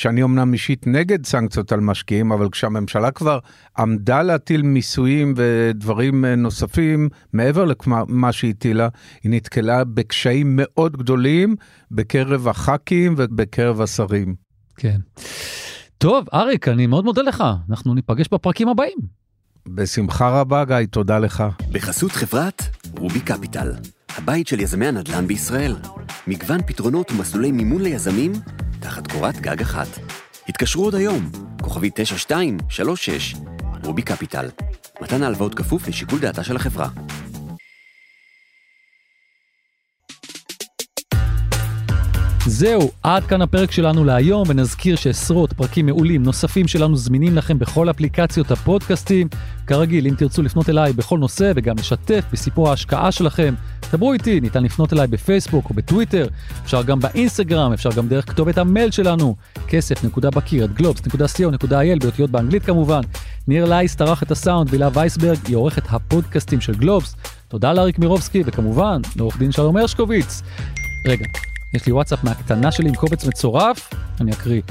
שאני 0.00 0.22
אמנם 0.22 0.52
אישית 0.52 0.86
נגד 0.86 1.26
סנקציות 1.26 1.72
על 1.72 1.80
משקיעים, 1.80 2.32
אבל 2.32 2.50
כשהממשלה 2.50 3.10
כבר 3.10 3.38
עמדה 3.78 4.22
להטיל 4.22 4.62
מיסויים 4.62 5.34
ודברים 5.36 6.24
אה, 6.24 6.34
נוספים 6.34 7.08
מעבר 7.32 7.64
למה 7.64 8.32
שהיא 8.32 8.50
הטילה, 8.50 8.88
היא 9.22 9.32
נתקלה 9.32 9.84
בקשיים 9.84 10.52
מאוד 10.56 10.96
גדולים 10.96 11.56
בקרב 11.90 12.48
הח"כים 12.48 13.14
ובקרב 13.16 13.80
השרים. 13.80 14.34
כן. 14.76 14.98
טוב, 15.98 16.26
אריק, 16.34 16.68
אני 16.68 16.86
מאוד 16.86 17.04
מודה 17.04 17.22
לך, 17.22 17.44
אנחנו 17.70 17.94
ניפגש 17.94 18.26
בפרקים 18.32 18.68
הבאים. 18.68 18.98
בשמחה 19.68 20.40
רבה, 20.40 20.64
גיא, 20.64 20.76
תודה 20.90 21.18
לך. 21.18 21.44
בחסות 21.72 22.12
חברת 22.12 22.62
רובי 22.98 23.20
קפיטל, 23.20 23.72
הבית 24.16 24.46
של 24.46 24.60
יזמי 24.60 24.86
הנדל"ן 24.86 25.26
בישראל. 25.26 25.76
מגוון 26.26 26.62
פתרונות 26.66 27.12
ומסלולי 27.12 27.52
מימון 27.52 27.82
ליזמים 27.82 28.32
תחת 28.80 29.12
קורת 29.12 29.40
גג 29.40 29.60
אחת. 29.60 29.88
התקשרו 30.48 30.84
עוד 30.84 30.94
היום, 30.94 31.30
כוכבי 31.62 31.90
9236, 31.94 33.34
רובי 33.84 34.02
קפיטל. 34.02 34.48
מתן 35.00 35.22
ההלוואות 35.22 35.54
כפוף 35.54 35.88
לשיקול 35.88 36.18
דעתה 36.18 36.44
של 36.44 36.56
החברה. 36.56 36.88
זהו, 42.46 42.90
עד 43.02 43.24
כאן 43.24 43.42
הפרק 43.42 43.70
שלנו 43.70 44.04
להיום, 44.04 44.42
ונזכיר 44.48 44.96
שעשרות 44.96 45.52
פרקים 45.52 45.86
מעולים 45.86 46.22
נוספים 46.22 46.68
שלנו 46.68 46.96
זמינים 46.96 47.36
לכם 47.36 47.58
בכל 47.58 47.90
אפליקציות 47.90 48.50
הפודקאסטים. 48.50 49.28
כרגיל, 49.66 50.06
אם 50.06 50.14
תרצו 50.14 50.42
לפנות 50.42 50.68
אליי 50.68 50.92
בכל 50.92 51.18
נושא 51.18 51.52
וגם 51.56 51.76
לשתף 51.78 52.24
בסיפור 52.32 52.70
ההשקעה 52.70 53.12
שלכם, 53.12 53.54
דברו 53.92 54.12
איתי, 54.12 54.40
ניתן 54.40 54.62
לפנות 54.62 54.92
אליי 54.92 55.06
בפייסבוק 55.06 55.70
או 55.70 55.74
בטוויטר, 55.74 56.26
אפשר 56.64 56.82
גם 56.82 57.00
באינסטגרם, 57.00 57.72
אפשר 57.72 57.90
גם 57.96 58.08
דרך 58.08 58.30
כתובת 58.30 58.58
המייל 58.58 58.90
שלנו, 58.90 59.36
kesef.bakir 59.68 60.64
at 60.64 60.72
globes.co.il 60.72 61.98
באותיות 62.00 62.30
באנגלית 62.30 62.64
כמובן. 62.64 63.00
ניר 63.48 63.64
לייס 63.64 63.94
טרח 63.94 64.22
את 64.22 64.30
הסאונד 64.30 64.68
והילה 64.70 64.88
וייסברג 64.92 65.38
היא 65.46 65.56
עורכת 65.56 65.82
הפודקאסטים 65.90 66.60
של 66.60 66.74
גלובס. 66.74 67.16
תודה 67.48 67.72
לאריק 67.72 67.98
מירובסקי 67.98 68.42
וכמובן 68.46 69.00
לעורך 69.16 69.38
דין 69.38 69.52
שלום 69.52 69.76
הרשקוביץ. 69.76 70.42
רגע, 71.06 71.24
יש 71.74 71.86
לי 71.86 71.92
וואטסאפ 71.92 72.24
מהקטנה 72.24 72.72
שלי 72.72 72.88
עם 72.88 72.94
קובץ 72.94 73.24
מצורף, 73.24 73.90
אני 74.20 74.32
אקריא. 74.32 74.62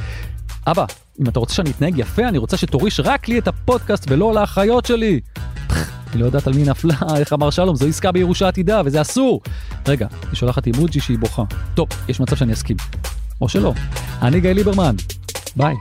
אבא, 0.67 0.85
אם 1.21 1.29
אתה 1.29 1.39
רוצה 1.39 1.53
שאני 1.53 1.69
אתנהג 1.69 1.97
יפה, 1.97 2.27
אני 2.27 2.37
רוצה 2.37 2.57
שתוריש 2.57 2.99
רק 2.99 3.27
לי 3.27 3.39
את 3.39 3.47
הפודקאסט 3.47 4.05
ולא 4.11 4.33
לאחיות 4.33 4.85
שלי. 4.85 5.19
היא 6.13 6.21
לא 6.21 6.25
יודעת 6.25 6.47
על 6.47 6.53
מי 6.53 6.63
נפלה, 6.63 6.95
איך 7.19 7.33
אמר 7.33 7.49
שלום, 7.49 7.75
זו 7.75 7.87
עסקה 7.87 8.11
בירושה 8.11 8.47
עתידה 8.47 8.81
וזה 8.85 9.01
אסור. 9.01 9.41
רגע, 9.87 10.07
היא 10.21 10.35
שולחת 10.35 10.67
אימוג'י 10.67 10.99
שהיא 10.99 11.17
בוכה. 11.19 11.43
טוב, 11.73 11.87
יש 12.07 12.19
מצב 12.19 12.35
שאני 12.35 12.53
אסכים. 12.53 12.77
או 13.41 13.49
שלא. 13.49 13.73
אני 14.21 14.39
גיא 14.39 14.51
ליברמן. 14.51 14.95
ביי. 15.55 15.75